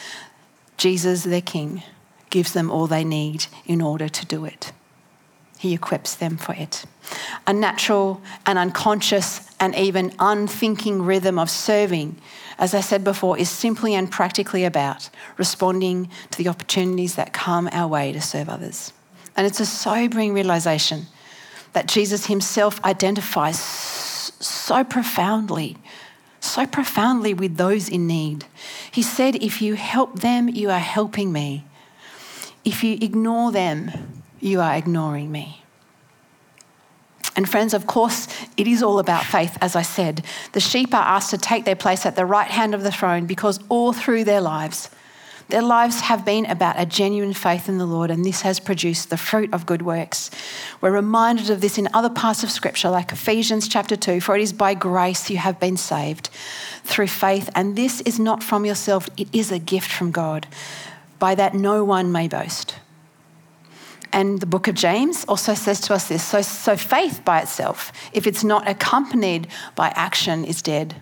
Jesus, 0.78 1.24
their 1.24 1.42
King, 1.42 1.82
gives 2.30 2.52
them 2.52 2.70
all 2.70 2.86
they 2.86 3.04
need 3.04 3.46
in 3.66 3.82
order 3.82 4.08
to 4.08 4.26
do 4.26 4.46
it. 4.46 4.72
He 5.58 5.74
equips 5.74 6.14
them 6.14 6.38
for 6.38 6.54
it. 6.54 6.86
A 7.46 7.52
natural 7.52 8.22
and 8.46 8.58
unconscious 8.58 9.50
and 9.60 9.74
even 9.74 10.14
unthinking 10.18 11.02
rhythm 11.02 11.38
of 11.38 11.50
serving, 11.50 12.16
as 12.58 12.72
I 12.72 12.80
said 12.80 13.04
before, 13.04 13.36
is 13.36 13.50
simply 13.50 13.94
and 13.94 14.10
practically 14.10 14.64
about 14.64 15.10
responding 15.36 16.08
to 16.30 16.38
the 16.38 16.48
opportunities 16.48 17.16
that 17.16 17.34
come 17.34 17.68
our 17.72 17.88
way 17.88 18.12
to 18.12 18.22
serve 18.22 18.48
others. 18.48 18.94
And 19.40 19.46
it's 19.46 19.58
a 19.58 19.64
sobering 19.64 20.34
realization 20.34 21.06
that 21.72 21.88
Jesus 21.88 22.26
himself 22.26 22.78
identifies 22.84 23.58
so 23.58 24.84
profoundly, 24.84 25.78
so 26.40 26.66
profoundly 26.66 27.32
with 27.32 27.56
those 27.56 27.88
in 27.88 28.06
need. 28.06 28.44
He 28.90 29.00
said, 29.00 29.36
If 29.36 29.62
you 29.62 29.76
help 29.76 30.20
them, 30.20 30.50
you 30.50 30.68
are 30.68 30.78
helping 30.78 31.32
me. 31.32 31.64
If 32.66 32.84
you 32.84 32.98
ignore 33.00 33.50
them, 33.50 34.20
you 34.40 34.60
are 34.60 34.74
ignoring 34.74 35.32
me. 35.32 35.64
And 37.34 37.48
friends, 37.48 37.72
of 37.72 37.86
course, 37.86 38.28
it 38.58 38.66
is 38.66 38.82
all 38.82 38.98
about 38.98 39.24
faith, 39.24 39.56
as 39.62 39.74
I 39.74 39.80
said. 39.80 40.22
The 40.52 40.60
sheep 40.60 40.92
are 40.92 41.16
asked 41.16 41.30
to 41.30 41.38
take 41.38 41.64
their 41.64 41.76
place 41.76 42.04
at 42.04 42.14
the 42.14 42.26
right 42.26 42.50
hand 42.50 42.74
of 42.74 42.82
the 42.82 42.92
throne 42.92 43.24
because 43.24 43.58
all 43.70 43.94
through 43.94 44.24
their 44.24 44.42
lives, 44.42 44.90
their 45.50 45.62
lives 45.62 46.00
have 46.00 46.24
been 46.24 46.46
about 46.46 46.78
a 46.78 46.86
genuine 46.86 47.34
faith 47.34 47.68
in 47.68 47.78
the 47.78 47.86
Lord, 47.86 48.10
and 48.10 48.24
this 48.24 48.42
has 48.42 48.60
produced 48.60 49.10
the 49.10 49.16
fruit 49.16 49.52
of 49.52 49.66
good 49.66 49.82
works. 49.82 50.30
We're 50.80 50.90
reminded 50.90 51.50
of 51.50 51.60
this 51.60 51.78
in 51.78 51.88
other 51.92 52.08
parts 52.08 52.42
of 52.42 52.50
Scripture, 52.50 52.90
like 52.90 53.12
Ephesians 53.12 53.68
chapter 53.68 53.96
2 53.96 54.20
For 54.20 54.36
it 54.36 54.42
is 54.42 54.52
by 54.52 54.74
grace 54.74 55.30
you 55.30 55.38
have 55.38 55.60
been 55.60 55.76
saved 55.76 56.30
through 56.84 57.08
faith, 57.08 57.50
and 57.54 57.76
this 57.76 58.00
is 58.02 58.18
not 58.18 58.42
from 58.42 58.64
yourself, 58.64 59.08
it 59.16 59.28
is 59.32 59.52
a 59.52 59.58
gift 59.58 59.90
from 59.90 60.10
God. 60.10 60.46
By 61.18 61.34
that 61.34 61.54
no 61.54 61.84
one 61.84 62.10
may 62.10 62.28
boast. 62.28 62.76
And 64.12 64.40
the 64.40 64.46
book 64.46 64.66
of 64.66 64.74
James 64.74 65.24
also 65.26 65.54
says 65.54 65.80
to 65.82 65.94
us 65.94 66.08
this 66.08 66.24
so, 66.24 66.42
so 66.42 66.76
faith 66.76 67.24
by 67.24 67.40
itself, 67.40 67.92
if 68.12 68.26
it's 68.26 68.42
not 68.42 68.68
accompanied 68.68 69.46
by 69.76 69.88
action, 69.90 70.44
is 70.44 70.62
dead. 70.62 71.00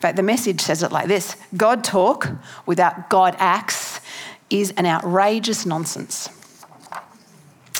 In 0.00 0.02
fact, 0.02 0.16
the 0.16 0.22
message 0.22 0.62
says 0.62 0.82
it 0.82 0.92
like 0.92 1.08
this 1.08 1.36
God 1.54 1.84
talk 1.84 2.30
without 2.64 3.10
God 3.10 3.36
acts 3.38 4.00
is 4.48 4.70
an 4.78 4.86
outrageous 4.86 5.66
nonsense. 5.66 6.30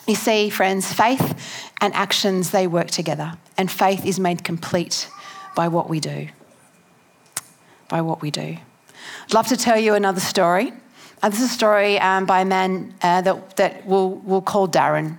You 0.07 0.15
see, 0.15 0.51
friends, 0.51 0.93
faith 0.93 1.73
and 1.81 1.95
actions, 1.95 2.51
they 2.51 2.67
work 2.67 2.89
together, 2.89 3.39
and 3.57 3.71
faith 3.71 4.05
is 4.05 4.21
made 4.21 4.45
complete 4.45 5.09
by 5.57 5.69
what 5.69 5.89
we 5.89 5.99
do. 5.99 6.29
By 7.89 8.03
what 8.03 8.21
we 8.21 8.31
do. 8.31 8.59
I'd 9.25 9.33
love 9.33 9.47
to 9.47 9.57
tell 9.57 9.79
you 9.79 9.95
another 9.95 10.21
story. 10.21 10.75
Uh, 11.23 11.31
this 11.31 11.41
is 11.41 11.51
a 11.51 11.55
story 11.55 11.99
um, 12.01 12.27
by 12.27 12.43
a 12.43 12.45
man 12.45 12.93
uh, 13.01 13.23
that, 13.23 13.57
that 13.57 13.87
we'll, 13.87 14.11
we'll 14.11 14.43
call 14.43 14.69
Darren. 14.69 15.17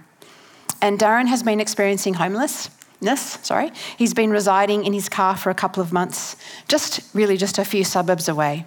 And 0.84 1.00
Darren 1.00 1.26
has 1.26 1.42
been 1.42 1.60
experiencing 1.60 2.14
homelessness. 2.14 2.70
Sorry, 3.04 3.72
he's 3.98 4.14
been 4.14 4.32
residing 4.32 4.86
in 4.86 4.94
his 4.94 5.10
car 5.10 5.36
for 5.36 5.50
a 5.50 5.56
couple 5.56 5.82
of 5.82 5.92
months, 5.92 6.36
just 6.68 7.02
really 7.16 7.36
just 7.36 7.58
a 7.58 7.66
few 7.66 7.84
suburbs 7.84 8.30
away. 8.30 8.66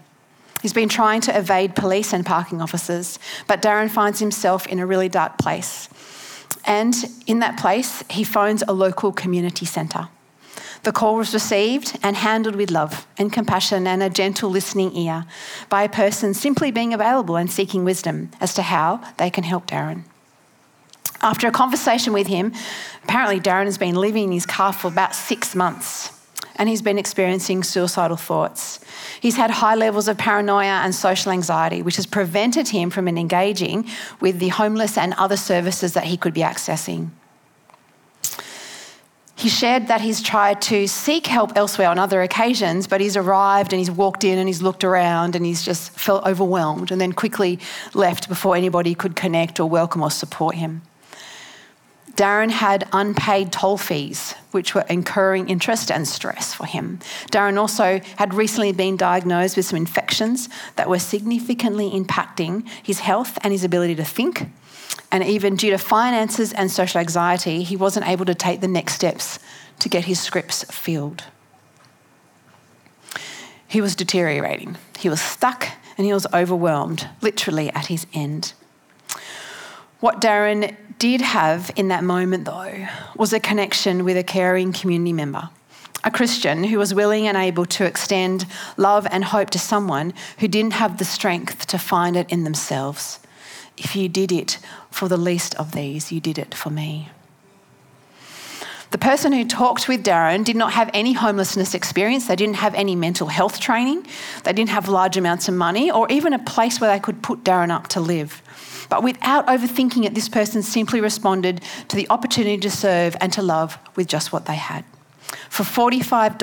He's 0.60 0.72
been 0.72 0.88
trying 0.88 1.20
to 1.22 1.38
evade 1.38 1.76
police 1.76 2.12
and 2.12 2.24
parking 2.24 2.62
officers, 2.62 3.18
but 3.46 3.60
Darren 3.60 3.90
finds 3.90 4.18
himself 4.18 4.66
in 4.66 4.78
a 4.78 4.86
really 4.86 5.08
dark 5.08 5.38
place. 5.38 5.88
And 6.64 6.94
in 7.26 7.40
that 7.40 7.58
place, 7.58 8.02
he 8.08 8.24
phones 8.24 8.62
a 8.66 8.72
local 8.72 9.12
community 9.12 9.66
centre. 9.66 10.08
The 10.82 10.92
call 10.92 11.16
was 11.16 11.32
received 11.32 11.98
and 12.02 12.16
handled 12.16 12.56
with 12.56 12.70
love 12.70 13.06
and 13.16 13.32
compassion 13.32 13.86
and 13.86 14.02
a 14.02 14.10
gentle 14.10 14.50
listening 14.50 14.94
ear 14.96 15.24
by 15.68 15.82
a 15.82 15.88
person 15.88 16.34
simply 16.34 16.70
being 16.70 16.92
available 16.92 17.36
and 17.36 17.50
seeking 17.50 17.84
wisdom 17.84 18.30
as 18.40 18.54
to 18.54 18.62
how 18.62 19.00
they 19.16 19.30
can 19.30 19.44
help 19.44 19.66
Darren. 19.66 20.04
After 21.24 21.48
a 21.48 21.52
conversation 21.52 22.12
with 22.12 22.26
him, 22.26 22.52
apparently 23.02 23.40
Darren 23.40 23.64
has 23.64 23.78
been 23.78 23.94
living 23.94 24.24
in 24.24 24.32
his 24.32 24.44
car 24.44 24.74
for 24.74 24.88
about 24.88 25.14
six 25.14 25.54
months 25.54 26.10
and 26.56 26.68
he's 26.68 26.82
been 26.82 26.98
experiencing 26.98 27.62
suicidal 27.62 28.18
thoughts. 28.18 28.78
He's 29.20 29.36
had 29.36 29.50
high 29.50 29.74
levels 29.74 30.06
of 30.06 30.18
paranoia 30.18 30.82
and 30.84 30.94
social 30.94 31.32
anxiety, 31.32 31.80
which 31.80 31.96
has 31.96 32.04
prevented 32.04 32.68
him 32.68 32.90
from 32.90 33.08
engaging 33.08 33.88
with 34.20 34.38
the 34.38 34.48
homeless 34.48 34.98
and 34.98 35.14
other 35.14 35.38
services 35.38 35.94
that 35.94 36.04
he 36.04 36.18
could 36.18 36.34
be 36.34 36.42
accessing. 36.42 37.08
He 39.34 39.48
shared 39.48 39.88
that 39.88 40.02
he's 40.02 40.22
tried 40.22 40.60
to 40.62 40.86
seek 40.86 41.26
help 41.26 41.56
elsewhere 41.56 41.88
on 41.88 41.98
other 41.98 42.20
occasions, 42.20 42.86
but 42.86 43.00
he's 43.00 43.16
arrived 43.16 43.72
and 43.72 43.80
he's 43.80 43.90
walked 43.90 44.24
in 44.24 44.38
and 44.38 44.46
he's 44.46 44.60
looked 44.60 44.84
around 44.84 45.34
and 45.34 45.44
he's 45.46 45.62
just 45.62 45.90
felt 45.92 46.24
overwhelmed 46.26 46.92
and 46.92 47.00
then 47.00 47.14
quickly 47.14 47.58
left 47.94 48.28
before 48.28 48.56
anybody 48.56 48.94
could 48.94 49.16
connect 49.16 49.58
or 49.58 49.68
welcome 49.68 50.02
or 50.02 50.10
support 50.10 50.54
him. 50.54 50.82
Darren 52.16 52.50
had 52.50 52.88
unpaid 52.92 53.52
toll 53.52 53.76
fees, 53.76 54.34
which 54.52 54.74
were 54.74 54.84
incurring 54.88 55.48
interest 55.48 55.90
and 55.90 56.06
stress 56.06 56.54
for 56.54 56.64
him. 56.66 57.00
Darren 57.32 57.58
also 57.58 58.00
had 58.16 58.34
recently 58.34 58.72
been 58.72 58.96
diagnosed 58.96 59.56
with 59.56 59.66
some 59.66 59.76
infections 59.76 60.48
that 60.76 60.88
were 60.88 60.98
significantly 60.98 61.90
impacting 61.90 62.68
his 62.82 63.00
health 63.00 63.38
and 63.42 63.52
his 63.52 63.64
ability 63.64 63.96
to 63.96 64.04
think 64.04 64.48
and 65.14 65.22
even 65.22 65.54
due 65.54 65.70
to 65.70 65.78
finances 65.78 66.52
and 66.52 66.68
social 66.70 67.00
anxiety, 67.00 67.62
he 67.62 67.76
wasn't 67.76 68.08
able 68.08 68.24
to 68.24 68.34
take 68.34 68.60
the 68.60 68.66
next 68.66 68.94
steps 68.94 69.38
to 69.78 69.88
get 69.88 70.06
his 70.06 70.18
scripts 70.18 70.64
filled. 70.64 71.22
He 73.66 73.80
was 73.80 73.94
deteriorating. 73.94 74.76
He 74.98 75.08
was 75.08 75.20
stuck 75.20 75.68
and 75.96 76.04
he 76.04 76.12
was 76.12 76.26
overwhelmed, 76.34 77.08
literally 77.22 77.70
at 77.70 77.86
his 77.86 78.08
end. 78.12 78.54
What 80.00 80.20
Darren 80.20 80.76
did 80.98 81.20
have 81.20 81.70
in 81.76 81.88
that 81.88 82.04
moment, 82.04 82.44
though, 82.44 82.86
was 83.16 83.32
a 83.32 83.40
connection 83.40 84.04
with 84.04 84.16
a 84.16 84.22
caring 84.22 84.72
community 84.72 85.12
member, 85.12 85.50
a 86.02 86.10
Christian 86.10 86.64
who 86.64 86.78
was 86.78 86.94
willing 86.94 87.26
and 87.26 87.36
able 87.36 87.66
to 87.66 87.84
extend 87.84 88.46
love 88.76 89.06
and 89.10 89.24
hope 89.24 89.50
to 89.50 89.58
someone 89.58 90.12
who 90.38 90.48
didn't 90.48 90.74
have 90.74 90.98
the 90.98 91.04
strength 91.04 91.66
to 91.66 91.78
find 91.78 92.16
it 92.16 92.30
in 92.30 92.44
themselves. 92.44 93.20
If 93.76 93.96
you 93.96 94.08
did 94.08 94.30
it 94.30 94.58
for 94.90 95.08
the 95.08 95.16
least 95.16 95.54
of 95.56 95.72
these, 95.72 96.12
you 96.12 96.20
did 96.20 96.38
it 96.38 96.54
for 96.54 96.70
me. 96.70 97.08
The 98.94 98.98
person 98.98 99.32
who 99.32 99.44
talked 99.44 99.88
with 99.88 100.04
Darren 100.04 100.44
did 100.44 100.54
not 100.54 100.74
have 100.74 100.88
any 100.94 101.14
homelessness 101.14 101.74
experience. 101.74 102.28
They 102.28 102.36
didn't 102.36 102.58
have 102.58 102.76
any 102.76 102.94
mental 102.94 103.26
health 103.26 103.58
training. 103.58 104.06
They 104.44 104.52
didn't 104.52 104.70
have 104.70 104.88
large 104.88 105.16
amounts 105.16 105.48
of 105.48 105.54
money 105.54 105.90
or 105.90 106.06
even 106.12 106.32
a 106.32 106.38
place 106.38 106.80
where 106.80 106.92
they 106.92 107.00
could 107.00 107.20
put 107.20 107.42
Darren 107.42 107.70
up 107.70 107.88
to 107.88 108.00
live. 108.00 108.40
But 108.88 109.02
without 109.02 109.46
overthinking 109.46 110.04
it, 110.04 110.14
this 110.14 110.28
person 110.28 110.62
simply 110.62 111.00
responded 111.00 111.62
to 111.88 111.96
the 111.96 112.08
opportunity 112.10 112.58
to 112.58 112.70
serve 112.70 113.16
and 113.20 113.32
to 113.32 113.42
love 113.42 113.78
with 113.96 114.08
just 114.08 114.32
what 114.32 114.46
they 114.46 114.56
had. 114.56 114.84
For 115.48 115.62
$45, 115.62 116.38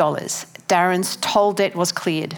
Darren's 0.67 1.17
toll 1.17 1.53
debt 1.53 1.75
was 1.75 1.91
cleared. 1.91 2.37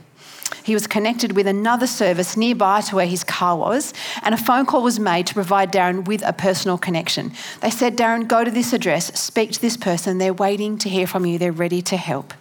He 0.63 0.73
was 0.73 0.87
connected 0.87 1.33
with 1.33 1.47
another 1.47 1.87
service 1.87 2.37
nearby 2.37 2.81
to 2.81 2.95
where 2.95 3.05
his 3.05 3.23
car 3.23 3.57
was, 3.57 3.93
and 4.21 4.33
a 4.33 4.37
phone 4.37 4.65
call 4.65 4.81
was 4.81 4.99
made 4.99 5.27
to 5.27 5.33
provide 5.33 5.73
Darren 5.73 6.05
with 6.05 6.21
a 6.25 6.31
personal 6.31 6.77
connection. 6.77 7.33
They 7.61 7.69
said, 7.69 7.97
Darren, 7.97 8.27
go 8.27 8.43
to 8.43 8.51
this 8.51 8.71
address, 8.71 9.19
speak 9.19 9.51
to 9.51 9.61
this 9.61 9.75
person. 9.75 10.19
They're 10.19 10.33
waiting 10.33 10.77
to 10.79 10.89
hear 10.89 11.07
from 11.07 11.25
you, 11.25 11.37
they're 11.37 11.51
ready 11.51 11.81
to 11.83 11.97
help. 11.97 12.33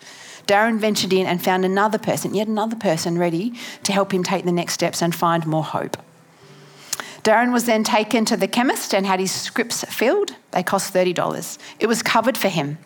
Darren 0.46 0.78
ventured 0.78 1.12
in 1.12 1.26
and 1.26 1.42
found 1.42 1.64
another 1.64 1.98
person, 1.98 2.34
yet 2.34 2.48
another 2.48 2.76
person 2.76 3.18
ready 3.18 3.54
to 3.84 3.92
help 3.92 4.12
him 4.12 4.22
take 4.22 4.44
the 4.44 4.52
next 4.52 4.74
steps 4.74 5.02
and 5.02 5.14
find 5.14 5.46
more 5.46 5.64
hope. 5.64 5.96
Darren 7.24 7.52
was 7.52 7.66
then 7.66 7.84
taken 7.84 8.24
to 8.24 8.36
the 8.36 8.48
chemist 8.48 8.92
and 8.92 9.06
had 9.06 9.20
his 9.20 9.30
scripts 9.30 9.84
filled. 9.84 10.34
They 10.50 10.62
cost 10.62 10.92
$30. 10.92 11.58
It 11.78 11.86
was 11.86 12.02
covered 12.02 12.36
for 12.36 12.48
him. 12.48 12.78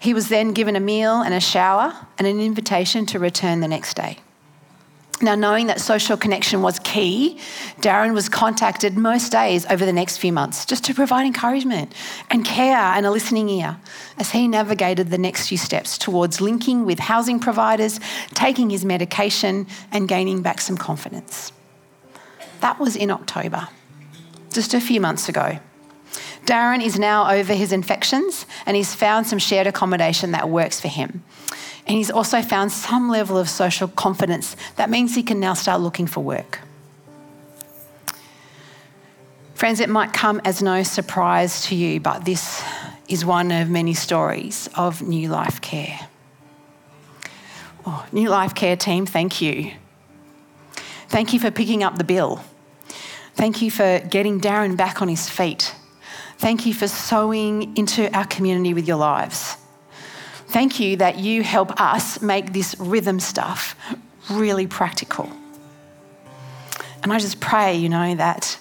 He 0.00 0.14
was 0.14 0.28
then 0.28 0.52
given 0.52 0.76
a 0.76 0.80
meal 0.80 1.20
and 1.20 1.34
a 1.34 1.40
shower 1.40 1.92
and 2.18 2.26
an 2.26 2.40
invitation 2.40 3.04
to 3.06 3.18
return 3.18 3.60
the 3.60 3.68
next 3.68 3.94
day. 3.94 4.18
Now, 5.20 5.34
knowing 5.34 5.66
that 5.66 5.80
social 5.80 6.16
connection 6.16 6.62
was 6.62 6.78
key, 6.78 7.40
Darren 7.80 8.14
was 8.14 8.28
contacted 8.28 8.96
most 8.96 9.32
days 9.32 9.66
over 9.66 9.84
the 9.84 9.92
next 9.92 10.18
few 10.18 10.32
months 10.32 10.64
just 10.64 10.84
to 10.84 10.94
provide 10.94 11.26
encouragement 11.26 11.92
and 12.30 12.44
care 12.44 12.76
and 12.76 13.04
a 13.04 13.10
listening 13.10 13.48
ear 13.48 13.78
as 14.16 14.30
he 14.30 14.46
navigated 14.46 15.10
the 15.10 15.18
next 15.18 15.48
few 15.48 15.58
steps 15.58 15.98
towards 15.98 16.40
linking 16.40 16.86
with 16.86 17.00
housing 17.00 17.40
providers, 17.40 17.98
taking 18.34 18.70
his 18.70 18.84
medication, 18.84 19.66
and 19.90 20.06
gaining 20.06 20.40
back 20.40 20.60
some 20.60 20.76
confidence. 20.76 21.50
That 22.60 22.78
was 22.78 22.96
in 22.96 23.10
October, 23.10 23.68
just 24.52 24.74
a 24.74 24.80
few 24.80 25.00
months 25.00 25.28
ago. 25.28 25.58
Darren 26.44 26.82
is 26.82 26.98
now 26.98 27.30
over 27.30 27.52
his 27.52 27.72
infections 27.72 28.46
and 28.64 28.76
he's 28.76 28.94
found 28.94 29.26
some 29.26 29.38
shared 29.38 29.66
accommodation 29.66 30.32
that 30.32 30.48
works 30.48 30.80
for 30.80 30.88
him. 30.88 31.22
And 31.86 31.96
he's 31.96 32.10
also 32.10 32.42
found 32.42 32.72
some 32.72 33.10
level 33.10 33.36
of 33.36 33.48
social 33.48 33.88
confidence. 33.88 34.56
That 34.76 34.88
means 34.88 35.14
he 35.14 35.22
can 35.22 35.40
now 35.40 35.54
start 35.54 35.80
looking 35.80 36.06
for 36.06 36.22
work. 36.22 36.60
Friends, 39.54 39.80
it 39.80 39.88
might 39.88 40.12
come 40.12 40.40
as 40.44 40.62
no 40.62 40.82
surprise 40.82 41.62
to 41.66 41.74
you, 41.74 41.98
but 41.98 42.24
this 42.24 42.62
is 43.08 43.24
one 43.24 43.50
of 43.50 43.68
many 43.68 43.92
stories 43.92 44.68
of 44.74 45.02
New 45.02 45.28
Life 45.28 45.60
Care. 45.60 45.98
Oh, 47.84 48.06
New 48.12 48.28
Life 48.28 48.54
Care 48.54 48.76
team, 48.76 49.04
thank 49.04 49.40
you. 49.40 49.72
Thank 51.08 51.32
you 51.32 51.40
for 51.40 51.50
picking 51.50 51.82
up 51.82 51.96
the 51.96 52.04
bill. 52.04 52.44
Thank 53.34 53.62
you 53.62 53.70
for 53.70 54.00
getting 54.00 54.40
Darren 54.40 54.76
back 54.76 55.00
on 55.00 55.08
his 55.08 55.28
feet. 55.28 55.74
Thank 56.38 56.66
you 56.66 56.74
for 56.74 56.86
sowing 56.86 57.76
into 57.76 58.14
our 58.16 58.26
community 58.26 58.74
with 58.74 58.86
your 58.86 58.96
lives. 58.96 59.56
Thank 60.48 60.80
you 60.80 60.96
that 60.98 61.18
you 61.18 61.42
help 61.42 61.80
us 61.80 62.22
make 62.22 62.52
this 62.52 62.76
rhythm 62.78 63.20
stuff 63.20 63.74
really 64.30 64.66
practical. 64.66 65.30
And 67.02 67.12
I 67.12 67.18
just 67.18 67.40
pray, 67.40 67.76
you 67.76 67.88
know, 67.88 68.14
that, 68.16 68.58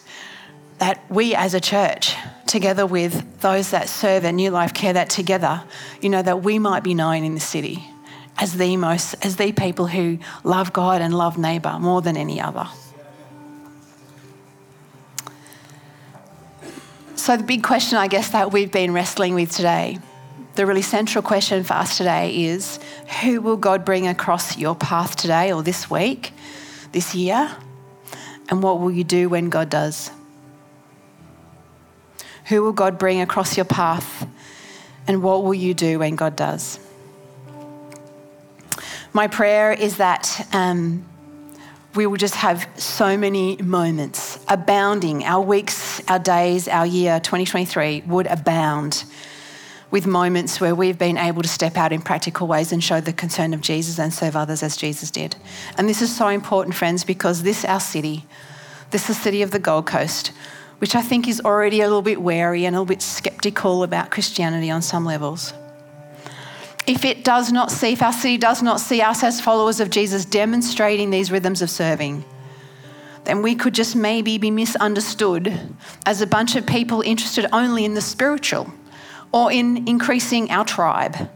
that 0.80 1.04
we 1.10 1.36
as 1.36 1.54
a 1.54 1.60
church, 1.60 2.16
together 2.46 2.86
with 2.86 3.42
those 3.42 3.72
that 3.72 3.90
serve 3.90 4.26
at 4.26 4.34
New 4.34 4.52
Life 4.52 4.74
Care, 4.74 4.94
that 4.94 5.10
together, 5.10 5.64
you 6.02 6.10
know, 6.10 6.22
that 6.22 6.44
we 6.44 6.60
might 6.60 6.84
be 6.84 6.94
known 6.94 7.24
in 7.24 7.34
the 7.34 7.42
city 7.42 7.84
as 8.40 8.54
the 8.58 8.78
most, 8.78 9.16
as 9.26 9.36
the 9.36 9.52
people 9.52 9.88
who 9.88 10.20
love 10.44 10.74
God 10.74 11.02
and 11.02 11.14
love 11.14 11.38
neighbour 11.38 11.78
more 11.80 12.02
than 12.02 12.18
any 12.18 12.40
other. 12.40 12.68
So, 17.16 17.36
the 17.36 17.44
big 17.44 17.64
question, 17.64 17.98
I 17.98 18.08
guess, 18.08 18.30
that 18.30 18.54
we've 18.54 18.72
been 18.72 18.94
wrestling 18.94 19.34
with 19.34 19.52
today 19.52 20.00
the 20.58 20.66
really 20.66 20.82
central 20.82 21.22
question 21.22 21.64
for 21.64 21.76
us 21.76 21.98
today 21.98 22.46
is 22.46 22.80
who 23.22 23.42
will 23.42 23.58
God 23.58 23.86
bring 23.86 24.08
across 24.08 24.58
your 24.58 24.76
path 24.76 25.16
today 25.16 25.54
or 25.54 25.62
this 25.62 25.88
week, 25.88 26.34
this 26.94 27.14
year? 27.14 27.56
And 28.50 28.64
what 28.64 28.80
will 28.80 28.92
you 28.92 29.04
do 29.04 29.30
when 29.30 29.50
God 29.50 29.70
does? 29.70 30.10
Who 32.46 32.64
will 32.64 32.74
God 32.74 32.98
bring 32.98 33.22
across 33.22 33.56
your 33.56 33.66
path? 33.66 34.28
And 35.08 35.22
what 35.22 35.44
will 35.44 35.54
you 35.54 35.76
do 35.76 36.00
when 36.00 36.16
God 36.16 36.36
does? 36.36 36.80
My 39.18 39.26
prayer 39.26 39.72
is 39.72 39.98
that 39.98 40.48
um, 40.54 41.04
we 41.96 42.06
will 42.06 42.18
just 42.18 42.36
have 42.36 42.70
so 42.78 43.18
many 43.18 43.58
moments 43.58 44.38
abounding. 44.48 45.24
Our 45.24 45.42
weeks, 45.42 46.08
our 46.08 46.20
days, 46.20 46.68
our 46.68 46.86
year 46.86 47.20
2023 47.20 48.04
would 48.06 48.28
abound 48.28 49.06
with 49.90 50.06
moments 50.06 50.62
where 50.62 50.76
we've 50.76 51.00
been 51.00 51.18
able 51.18 51.42
to 51.42 51.48
step 51.48 51.78
out 51.78 51.92
in 51.92 52.00
practical 52.00 52.46
ways 52.46 52.72
and 52.72 52.84
show 52.84 53.02
the 53.02 53.12
concern 53.12 53.56
of 53.56 53.62
Jesus 53.62 53.98
and 53.98 54.14
serve 54.14 54.36
others 54.36 54.62
as 54.62 54.78
Jesus 54.78 55.10
did. 55.10 55.36
And 55.80 55.90
this 55.90 56.04
is 56.04 56.16
so 56.16 56.28
important, 56.28 56.76
friends, 56.76 57.04
because 57.04 57.42
this, 57.42 57.66
our 57.66 57.80
city, 57.80 58.24
this 58.92 59.10
is 59.10 59.18
the 59.18 59.24
city 59.24 59.42
of 59.42 59.50
the 59.50 59.58
Gold 59.58 59.88
Coast, 59.88 60.28
which 60.78 60.94
I 60.94 61.02
think 61.02 61.28
is 61.28 61.42
already 61.42 61.82
a 61.82 61.86
little 61.86 62.04
bit 62.04 62.22
wary 62.22 62.66
and 62.66 62.76
a 62.76 62.80
little 62.80 62.94
bit 62.94 63.02
skeptical 63.02 63.82
about 63.82 64.12
Christianity 64.12 64.70
on 64.70 64.84
some 64.84 65.06
levels. 65.06 65.54
If 66.88 67.04
it 67.04 67.26
does 67.26 67.52
not 67.52 67.70
see, 67.70 67.92
if 67.92 68.02
our 68.02 68.14
city 68.14 68.38
does 68.38 68.64
not 68.64 68.80
see 68.80 69.02
us 69.02 69.22
as 69.22 69.42
followers 69.42 69.82
of 69.82 69.90
Jesus 69.90 70.24
demonstrating 70.24 71.10
these 71.10 71.30
rhythms 71.30 71.62
of 71.62 71.70
serving, 71.70 72.24
then 73.26 73.42
we 73.42 73.56
could 73.56 73.74
just 73.74 73.94
maybe 73.94 74.38
be 74.38 74.50
misunderstood 74.50 75.76
as 76.06 76.22
a 76.22 76.28
bunch 76.28 76.56
of 76.56 76.66
people 76.66 77.02
interested 77.02 77.46
only 77.52 77.84
in 77.84 77.94
the 77.94 78.00
spiritual 78.00 78.72
or 79.34 79.52
in 79.52 79.86
increasing 79.86 80.50
our 80.50 80.64
tribe. 80.64 81.30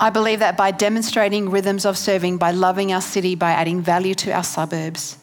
I 0.00 0.08
believe 0.08 0.38
that 0.38 0.56
by 0.56 0.70
demonstrating 0.70 1.50
rhythms 1.50 1.84
of 1.84 1.98
serving, 1.98 2.38
by 2.38 2.52
loving 2.52 2.90
our 2.92 3.02
city, 3.02 3.34
by 3.34 3.50
adding 3.50 3.82
value 3.82 4.14
to 4.14 4.30
our 4.30 4.44
suburbs, 4.44 5.18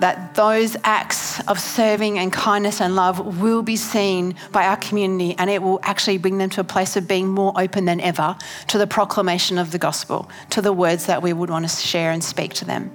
that 0.00 0.34
those 0.34 0.76
acts 0.82 1.40
of 1.46 1.60
serving 1.60 2.18
and 2.18 2.32
kindness 2.32 2.80
and 2.80 2.96
love 2.96 3.40
will 3.40 3.62
be 3.62 3.76
seen 3.76 4.34
by 4.50 4.64
our 4.64 4.76
community 4.76 5.34
and 5.38 5.50
it 5.50 5.62
will 5.62 5.78
actually 5.82 6.18
bring 6.18 6.38
them 6.38 6.50
to 6.50 6.60
a 6.60 6.64
place 6.64 6.96
of 6.96 7.06
being 7.06 7.28
more 7.28 7.52
open 7.56 7.84
than 7.84 8.00
ever 8.00 8.36
to 8.68 8.78
the 8.78 8.86
proclamation 8.86 9.58
of 9.58 9.72
the 9.72 9.78
gospel, 9.78 10.30
to 10.48 10.62
the 10.62 10.72
words 10.72 11.06
that 11.06 11.22
we 11.22 11.32
would 11.32 11.50
want 11.50 11.68
to 11.68 11.76
share 11.76 12.10
and 12.10 12.24
speak 12.24 12.54
to 12.54 12.64
them. 12.64 12.90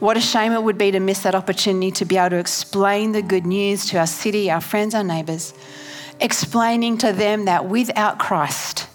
What 0.00 0.16
a 0.16 0.20
shame 0.20 0.52
it 0.52 0.62
would 0.62 0.78
be 0.78 0.90
to 0.90 1.00
miss 1.00 1.22
that 1.22 1.34
opportunity 1.34 1.92
to 1.92 2.04
be 2.04 2.16
able 2.16 2.30
to 2.30 2.38
explain 2.38 3.12
the 3.12 3.22
good 3.22 3.46
news 3.46 3.86
to 3.86 3.98
our 3.98 4.06
city, 4.06 4.50
our 4.50 4.60
friends, 4.60 4.94
our 4.94 5.04
neighbours, 5.04 5.54
explaining 6.18 6.98
to 6.98 7.12
them 7.12 7.44
that 7.44 7.66
without 7.66 8.18
Christ, 8.18 8.88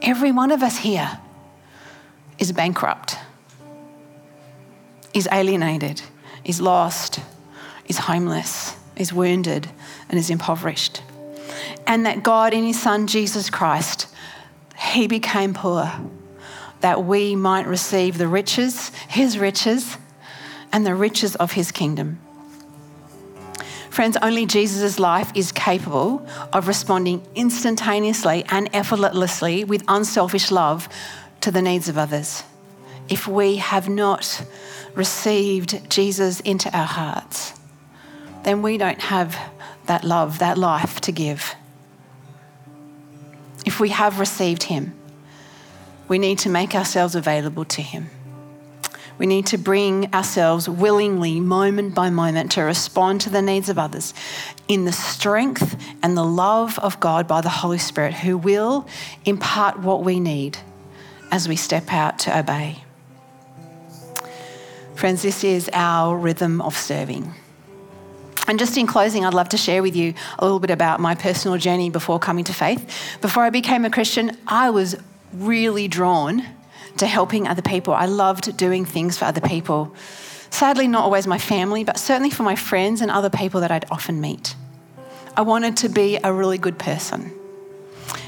every 0.00 0.32
one 0.32 0.52
of 0.52 0.62
us 0.62 0.78
here 0.78 1.20
is 2.38 2.52
bankrupt 2.52 3.16
is 5.16 5.28
alienated, 5.32 6.02
is 6.44 6.60
lost, 6.60 7.20
is 7.86 7.96
homeless, 7.96 8.76
is 8.96 9.12
wounded, 9.12 9.66
and 10.10 10.18
is 10.18 10.28
impoverished. 10.28 11.02
And 11.86 12.04
that 12.04 12.22
God, 12.22 12.52
in 12.52 12.64
His 12.64 12.80
Son 12.80 13.06
Jesus 13.06 13.48
Christ, 13.48 14.08
He 14.78 15.06
became 15.06 15.54
poor 15.54 15.90
that 16.80 17.04
we 17.04 17.34
might 17.34 17.66
receive 17.66 18.18
the 18.18 18.28
riches, 18.28 18.90
His 19.08 19.38
riches, 19.38 19.96
and 20.70 20.86
the 20.86 20.94
riches 20.94 21.34
of 21.36 21.52
His 21.52 21.72
kingdom. 21.72 22.20
Friends, 23.88 24.18
only 24.20 24.44
Jesus' 24.44 24.98
life 24.98 25.32
is 25.34 25.50
capable 25.52 26.26
of 26.52 26.68
responding 26.68 27.26
instantaneously 27.34 28.44
and 28.50 28.68
effortlessly 28.74 29.64
with 29.64 29.82
unselfish 29.88 30.50
love 30.50 30.90
to 31.40 31.50
the 31.50 31.62
needs 31.62 31.88
of 31.88 31.96
others. 31.96 32.42
If 33.08 33.26
we 33.26 33.56
have 33.56 33.88
not 33.88 34.44
received 34.96 35.88
Jesus 35.88 36.40
into 36.40 36.76
our 36.76 36.86
hearts, 36.86 37.52
then 38.42 38.62
we 38.62 38.78
don't 38.78 39.00
have 39.00 39.38
that 39.86 40.02
love, 40.02 40.40
that 40.40 40.58
life 40.58 41.00
to 41.02 41.12
give. 41.12 41.54
If 43.64 43.78
we 43.78 43.90
have 43.90 44.18
received 44.18 44.64
Him, 44.64 44.94
we 46.08 46.18
need 46.18 46.38
to 46.40 46.48
make 46.48 46.74
ourselves 46.74 47.14
available 47.14 47.64
to 47.66 47.82
Him. 47.82 48.10
We 49.18 49.26
need 49.26 49.46
to 49.46 49.58
bring 49.58 50.12
ourselves 50.14 50.68
willingly, 50.68 51.40
moment 51.40 51.94
by 51.94 52.10
moment, 52.10 52.52
to 52.52 52.62
respond 52.62 53.22
to 53.22 53.30
the 53.30 53.42
needs 53.42 53.68
of 53.68 53.78
others 53.78 54.12
in 54.68 54.84
the 54.84 54.92
strength 54.92 55.76
and 56.02 56.16
the 56.16 56.24
love 56.24 56.78
of 56.80 57.00
God 57.00 57.26
by 57.26 57.40
the 57.40 57.48
Holy 57.48 57.78
Spirit, 57.78 58.14
who 58.14 58.36
will 58.36 58.86
impart 59.24 59.78
what 59.78 60.04
we 60.04 60.20
need 60.20 60.58
as 61.30 61.48
we 61.48 61.56
step 61.56 61.92
out 61.92 62.18
to 62.20 62.38
obey. 62.38 62.85
Friends, 64.96 65.20
this 65.20 65.44
is 65.44 65.68
our 65.74 66.16
rhythm 66.16 66.62
of 66.62 66.74
serving. 66.74 67.34
And 68.48 68.58
just 68.58 68.78
in 68.78 68.86
closing, 68.86 69.26
I'd 69.26 69.34
love 69.34 69.50
to 69.50 69.58
share 69.58 69.82
with 69.82 69.94
you 69.94 70.14
a 70.38 70.44
little 70.46 70.58
bit 70.58 70.70
about 70.70 71.00
my 71.00 71.14
personal 71.14 71.58
journey 71.58 71.90
before 71.90 72.18
coming 72.18 72.44
to 72.44 72.54
faith. 72.54 73.18
Before 73.20 73.42
I 73.42 73.50
became 73.50 73.84
a 73.84 73.90
Christian, 73.90 74.38
I 74.46 74.70
was 74.70 74.96
really 75.34 75.86
drawn 75.86 76.42
to 76.96 77.06
helping 77.06 77.46
other 77.46 77.60
people. 77.60 77.92
I 77.92 78.06
loved 78.06 78.56
doing 78.56 78.86
things 78.86 79.18
for 79.18 79.26
other 79.26 79.42
people. 79.42 79.94
Sadly, 80.48 80.88
not 80.88 81.04
always 81.04 81.26
my 81.26 81.38
family, 81.38 81.84
but 81.84 81.98
certainly 81.98 82.30
for 82.30 82.44
my 82.44 82.56
friends 82.56 83.02
and 83.02 83.10
other 83.10 83.28
people 83.28 83.60
that 83.60 83.70
I'd 83.70 83.84
often 83.90 84.22
meet. 84.22 84.56
I 85.36 85.42
wanted 85.42 85.76
to 85.78 85.90
be 85.90 86.18
a 86.24 86.32
really 86.32 86.56
good 86.56 86.78
person. 86.78 87.32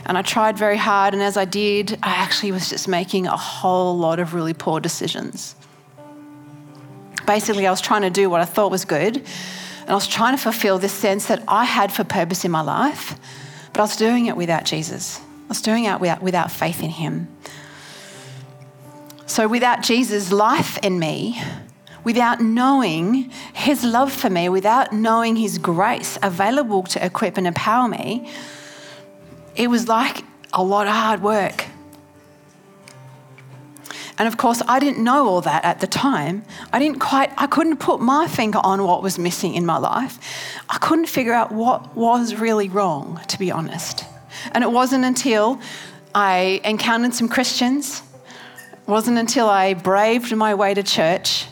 And 0.05 0.19
I 0.19 0.23
tried 0.23 0.59
very 0.59 0.77
hard, 0.77 1.15
and 1.15 1.23
as 1.23 1.39
I 1.39 1.47
did, 1.47 1.99
I 2.03 2.11
actually 2.11 2.53
was 2.53 2.69
just 2.69 2.89
making 2.89 3.27
a 3.27 3.39
whole 3.39 3.97
lot 3.97 4.19
of 4.19 4.35
really 4.35 4.53
poor 4.53 4.81
decisions 4.81 5.55
basically, 7.29 7.67
I 7.67 7.71
was 7.71 7.83
trying 7.83 8.03
to 8.03 8.11
do 8.11 8.31
what 8.31 8.41
I 8.41 8.47
thought 8.47 8.73
was 8.73 8.87
good. 8.87 9.19
And 9.19 9.91
I 9.91 9.95
was 9.95 10.09
trying 10.09 10.35
to 10.35 10.43
fulfill 10.43 10.79
this 10.79 10.95
sense 10.95 11.27
that 11.27 11.45
I 11.47 11.65
had 11.65 11.93
for 11.93 12.03
purpose 12.03 12.45
in 12.45 12.51
my 12.51 12.63
life, 12.63 13.17
but 13.73 13.81
I 13.81 13.83
was 13.83 13.97
doing 13.97 14.27
it 14.27 14.37
without 14.37 14.65
Jesus. 14.65 15.21
I 15.21 15.49
was 15.49 15.61
doing 15.61 15.85
it 15.85 16.01
without, 16.01 16.23
without 16.23 16.51
faith 16.51 16.83
in 16.83 16.91
Him. 16.91 17.29
So, 19.27 19.47
without 19.47 19.83
Jesus' 19.83 20.33
life 20.33 20.79
in 20.79 20.99
me, 20.99 21.41
without 22.03 22.41
knowing 22.41 23.31
His 23.53 23.85
love 23.85 24.11
for 24.11 24.31
me, 24.31 24.49
without 24.49 24.93
knowing 24.93 25.37
His 25.37 25.59
grace 25.59 26.19
available 26.23 26.83
to 26.85 27.05
equip 27.05 27.37
and 27.37 27.47
empower 27.47 27.89
me, 27.89 28.31
it 29.55 29.69
was 29.69 29.87
like 29.87 30.25
a 30.55 30.63
lot 30.63 30.87
of 30.87 30.95
hard 30.95 31.23
work. 31.23 31.67
And 34.19 34.27
of 34.27 34.37
course, 34.37 34.61
I 34.67 34.81
didn't 34.81 35.03
know 35.03 35.29
all 35.29 35.41
that 35.43 35.65
at 35.65 35.81
the 35.81 35.87
time. 35.87 36.43
I 36.73 36.81
didn't 36.81 36.99
quite, 36.99 37.31
I 37.37 37.47
couldn't 37.47 37.77
put 37.77 38.01
my 38.01 38.27
finger 38.27 38.59
on 38.65 38.83
what 38.83 39.03
was 39.03 39.17
missing 39.17 39.55
in 39.55 39.65
my 39.65 39.79
life. 39.79 40.19
I 40.69 40.79
couldn't 40.79 41.07
figure 41.07 41.33
out 41.33 41.53
what 41.53 41.97
was 41.97 42.35
really 42.35 42.69
wrong, 42.69 43.21
to 43.29 43.39
be 43.39 43.53
honest. 43.53 44.05
And 44.53 44.65
it 44.65 44.73
wasn't 44.73 45.05
until 45.05 45.61
I 46.15 46.61
encountered 46.65 47.15
some 47.15 47.29
Christians, 47.29 48.03
it 48.73 48.89
wasn't 48.89 49.19
until 49.19 49.49
I 49.49 49.75
braved 49.75 50.35
my 50.35 50.55
way 50.55 50.75
to 50.75 50.83
church 50.83 51.47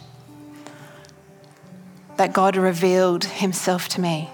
that 2.17 2.33
God 2.33 2.57
revealed 2.57 3.25
Himself 3.25 3.89
to 3.91 4.01
me. 4.01 4.31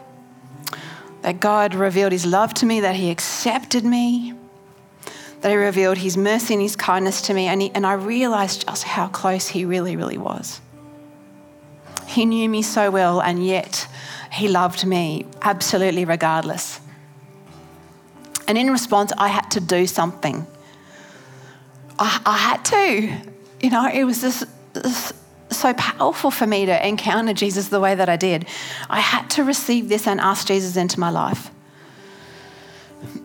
That 1.22 1.40
God 1.40 1.74
revealed 1.74 2.12
His 2.12 2.24
love 2.24 2.54
to 2.54 2.66
me, 2.66 2.80
that 2.80 2.96
He 2.96 3.10
accepted 3.10 3.84
me 3.84 4.34
that 5.42 5.50
He 5.50 5.56
revealed 5.56 5.98
His 5.98 6.16
mercy 6.16 6.54
and 6.54 6.62
His 6.62 6.76
kindness 6.76 7.22
to 7.22 7.34
me, 7.34 7.46
and, 7.46 7.62
he, 7.62 7.70
and 7.74 7.86
I 7.86 7.92
realized 7.92 8.66
just 8.66 8.84
how 8.84 9.08
close 9.08 9.48
He 9.48 9.64
really, 9.64 9.96
really 9.96 10.18
was. 10.18 10.60
He 12.06 12.24
knew 12.24 12.48
me 12.48 12.62
so 12.62 12.90
well, 12.90 13.20
and 13.20 13.44
yet 13.44 13.86
He 14.32 14.48
loved 14.48 14.86
me 14.86 15.26
absolutely 15.42 16.04
regardless. 16.04 16.80
And 18.48 18.58
in 18.58 18.70
response, 18.70 19.12
I 19.18 19.28
had 19.28 19.50
to 19.52 19.60
do 19.60 19.86
something. 19.86 20.46
I, 21.98 22.20
I 22.26 22.36
had 22.36 22.64
to. 22.66 23.30
You 23.60 23.70
know, 23.70 23.88
it 23.88 24.04
was 24.04 24.20
this, 24.20 24.44
this 24.72 25.12
so 25.48 25.72
powerful 25.74 26.30
for 26.30 26.46
me 26.46 26.66
to 26.66 26.86
encounter 26.86 27.32
Jesus 27.32 27.68
the 27.68 27.78
way 27.78 27.94
that 27.94 28.08
I 28.08 28.16
did. 28.16 28.46
I 28.90 29.00
had 29.00 29.30
to 29.30 29.44
receive 29.44 29.88
this 29.88 30.06
and 30.06 30.20
ask 30.20 30.48
Jesus 30.48 30.76
into 30.76 30.98
my 30.98 31.10
life. 31.10 31.51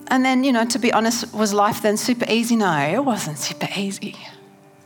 And 0.08 0.24
then, 0.24 0.42
you 0.42 0.52
know, 0.52 0.64
to 0.64 0.78
be 0.78 0.92
honest, 0.92 1.32
was 1.34 1.52
life 1.52 1.82
then 1.82 1.96
super 1.96 2.26
easy? 2.28 2.56
No, 2.56 2.78
it 2.78 3.04
wasn't 3.04 3.38
super 3.38 3.68
easy, 3.76 4.16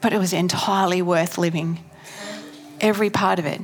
but 0.01 0.13
it 0.13 0.19
was 0.19 0.33
entirely 0.33 1.01
worth 1.01 1.39
living, 1.39 1.79
every 2.81 3.09
part 3.09 3.39
of 3.39 3.47
it. 3.47 3.61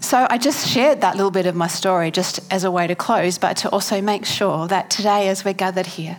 So 0.00 0.26
I 0.30 0.38
just 0.38 0.68
shared 0.68 1.00
that 1.00 1.16
little 1.16 1.32
bit 1.32 1.46
of 1.46 1.56
my 1.56 1.66
story 1.66 2.10
just 2.10 2.40
as 2.52 2.62
a 2.62 2.70
way 2.70 2.86
to 2.86 2.94
close, 2.94 3.38
but 3.38 3.56
to 3.58 3.70
also 3.70 4.00
make 4.00 4.24
sure 4.24 4.68
that 4.68 4.90
today, 4.90 5.28
as 5.28 5.44
we're 5.44 5.54
gathered 5.54 5.86
here, 5.86 6.18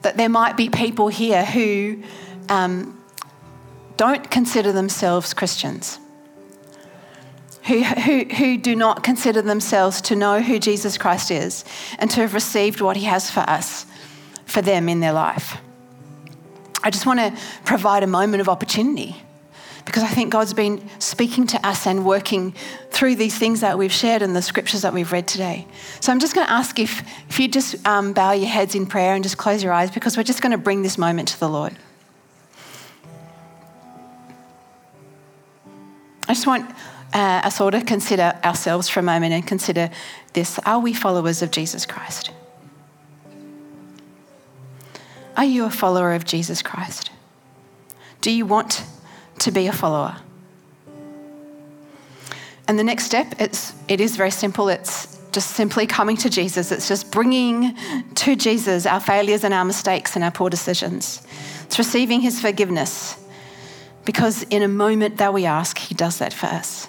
that 0.00 0.16
there 0.16 0.28
might 0.28 0.56
be 0.56 0.70
people 0.70 1.08
here 1.08 1.44
who 1.44 2.02
um, 2.48 2.98
don't 3.96 4.30
consider 4.30 4.72
themselves 4.72 5.34
Christians 5.34 5.98
who, 7.64 7.82
who, 7.82 8.24
who 8.24 8.56
do 8.56 8.74
not 8.74 9.02
consider 9.02 9.42
themselves 9.42 10.00
to 10.02 10.16
know 10.16 10.40
who 10.40 10.58
Jesus 10.58 10.98
Christ 10.98 11.30
is 11.30 11.64
and 11.98 12.10
to 12.10 12.20
have 12.20 12.34
received 12.34 12.80
what 12.80 12.96
he 12.96 13.04
has 13.04 13.30
for 13.30 13.40
us, 13.40 13.86
for 14.44 14.62
them 14.62 14.88
in 14.88 15.00
their 15.00 15.12
life. 15.12 15.58
I 16.82 16.90
just 16.90 17.06
want 17.06 17.20
to 17.20 17.40
provide 17.64 18.02
a 18.02 18.08
moment 18.08 18.40
of 18.40 18.48
opportunity 18.48 19.16
because 19.84 20.02
I 20.02 20.08
think 20.08 20.32
God's 20.32 20.54
been 20.54 20.88
speaking 21.00 21.46
to 21.48 21.66
us 21.66 21.86
and 21.86 22.04
working 22.04 22.54
through 22.90 23.16
these 23.16 23.36
things 23.36 23.60
that 23.60 23.78
we've 23.78 23.92
shared 23.92 24.22
and 24.22 24.34
the 24.34 24.42
scriptures 24.42 24.82
that 24.82 24.92
we've 24.92 25.10
read 25.10 25.26
today. 25.26 25.66
So 26.00 26.12
I'm 26.12 26.20
just 26.20 26.34
going 26.34 26.46
to 26.46 26.52
ask 26.52 26.78
if, 26.78 27.02
if 27.28 27.38
you 27.40 27.48
just 27.48 27.84
um, 27.86 28.12
bow 28.12 28.32
your 28.32 28.48
heads 28.48 28.74
in 28.74 28.86
prayer 28.86 29.14
and 29.14 29.22
just 29.22 29.38
close 29.38 29.62
your 29.62 29.72
eyes 29.72 29.90
because 29.90 30.16
we're 30.16 30.22
just 30.22 30.40
going 30.40 30.52
to 30.52 30.58
bring 30.58 30.82
this 30.82 30.98
moment 30.98 31.28
to 31.28 31.40
the 31.40 31.48
Lord. 31.48 31.76
I 36.28 36.34
just 36.34 36.46
want 36.46 36.70
uh, 37.12 37.42
us 37.44 37.60
all 37.60 37.70
to 37.70 37.82
consider 37.82 38.38
ourselves 38.44 38.88
for 38.88 39.00
a 39.00 39.02
moment 39.02 39.32
and 39.32 39.46
consider 39.46 39.90
this 40.32 40.58
Are 40.60 40.78
we 40.78 40.92
followers 40.92 41.42
of 41.42 41.50
Jesus 41.50 41.86
Christ? 41.86 42.30
Are 45.36 45.44
you 45.44 45.64
a 45.64 45.70
follower 45.70 46.12
of 46.12 46.24
Jesus 46.24 46.62
Christ? 46.62 47.10
Do 48.20 48.30
you 48.30 48.46
want 48.46 48.84
to 49.40 49.50
be 49.50 49.66
a 49.66 49.72
follower? 49.72 50.16
And 52.68 52.78
the 52.78 52.84
next 52.84 53.04
step, 53.04 53.34
it's, 53.38 53.72
it 53.88 54.00
is 54.00 54.16
very 54.16 54.30
simple. 54.30 54.68
It's 54.68 55.18
just 55.32 55.50
simply 55.52 55.86
coming 55.86 56.16
to 56.18 56.30
Jesus. 56.30 56.70
It's 56.70 56.86
just 56.86 57.10
bringing 57.10 57.76
to 58.14 58.36
Jesus 58.36 58.86
our 58.86 59.00
failures 59.00 59.42
and 59.44 59.52
our 59.52 59.64
mistakes 59.64 60.14
and 60.14 60.24
our 60.24 60.30
poor 60.30 60.50
decisions. 60.50 61.26
It's 61.64 61.78
receiving 61.78 62.20
his 62.20 62.40
forgiveness 62.40 63.18
because 64.04 64.42
in 64.44 64.62
a 64.62 64.68
moment 64.68 65.16
that 65.18 65.32
we 65.32 65.46
ask, 65.46 65.78
he 65.78 65.94
does 65.94 66.18
that 66.18 66.32
for 66.32 66.46
us. 66.46 66.88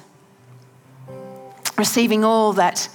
Receiving 1.78 2.24
all 2.24 2.54
that 2.54 2.90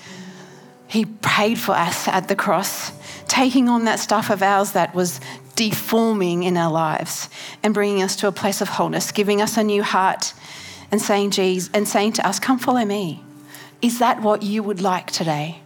he 0.87 1.05
paid 1.05 1.59
for 1.59 1.73
us 1.73 2.09
at 2.09 2.29
the 2.29 2.37
cross, 2.37 2.93
taking 3.27 3.69
on 3.69 3.85
that 3.85 3.99
stuff 3.99 4.31
of 4.31 4.43
ours 4.43 4.73
that 4.73 4.95
was 4.95 5.21
deforming 5.55 6.45
in 6.45 6.57
our 6.57 6.71
lives 6.71 7.29
and 7.63 7.75
bringing 7.75 8.03
us 8.03 8.17
to 8.17 8.29
a 8.29 8.33
place 8.33 8.61
of 8.61 8.69
wholeness, 8.69 9.13
giving 9.13 9.43
us 9.43 9.57
a 9.57 9.65
new 9.65 9.83
heart 9.83 10.33
and 10.91 11.03
saying, 11.03 11.33
Jesus, 11.33 11.69
and 11.75 11.87
saying 11.87 12.13
to 12.13 12.27
us, 12.27 12.39
Come 12.39 12.59
follow 12.59 12.85
me. 12.85 13.23
Is 13.83 13.99
that 13.99 14.23
what 14.23 14.43
you 14.43 14.63
would 14.63 14.81
like 14.81 15.11
today? 15.11 15.61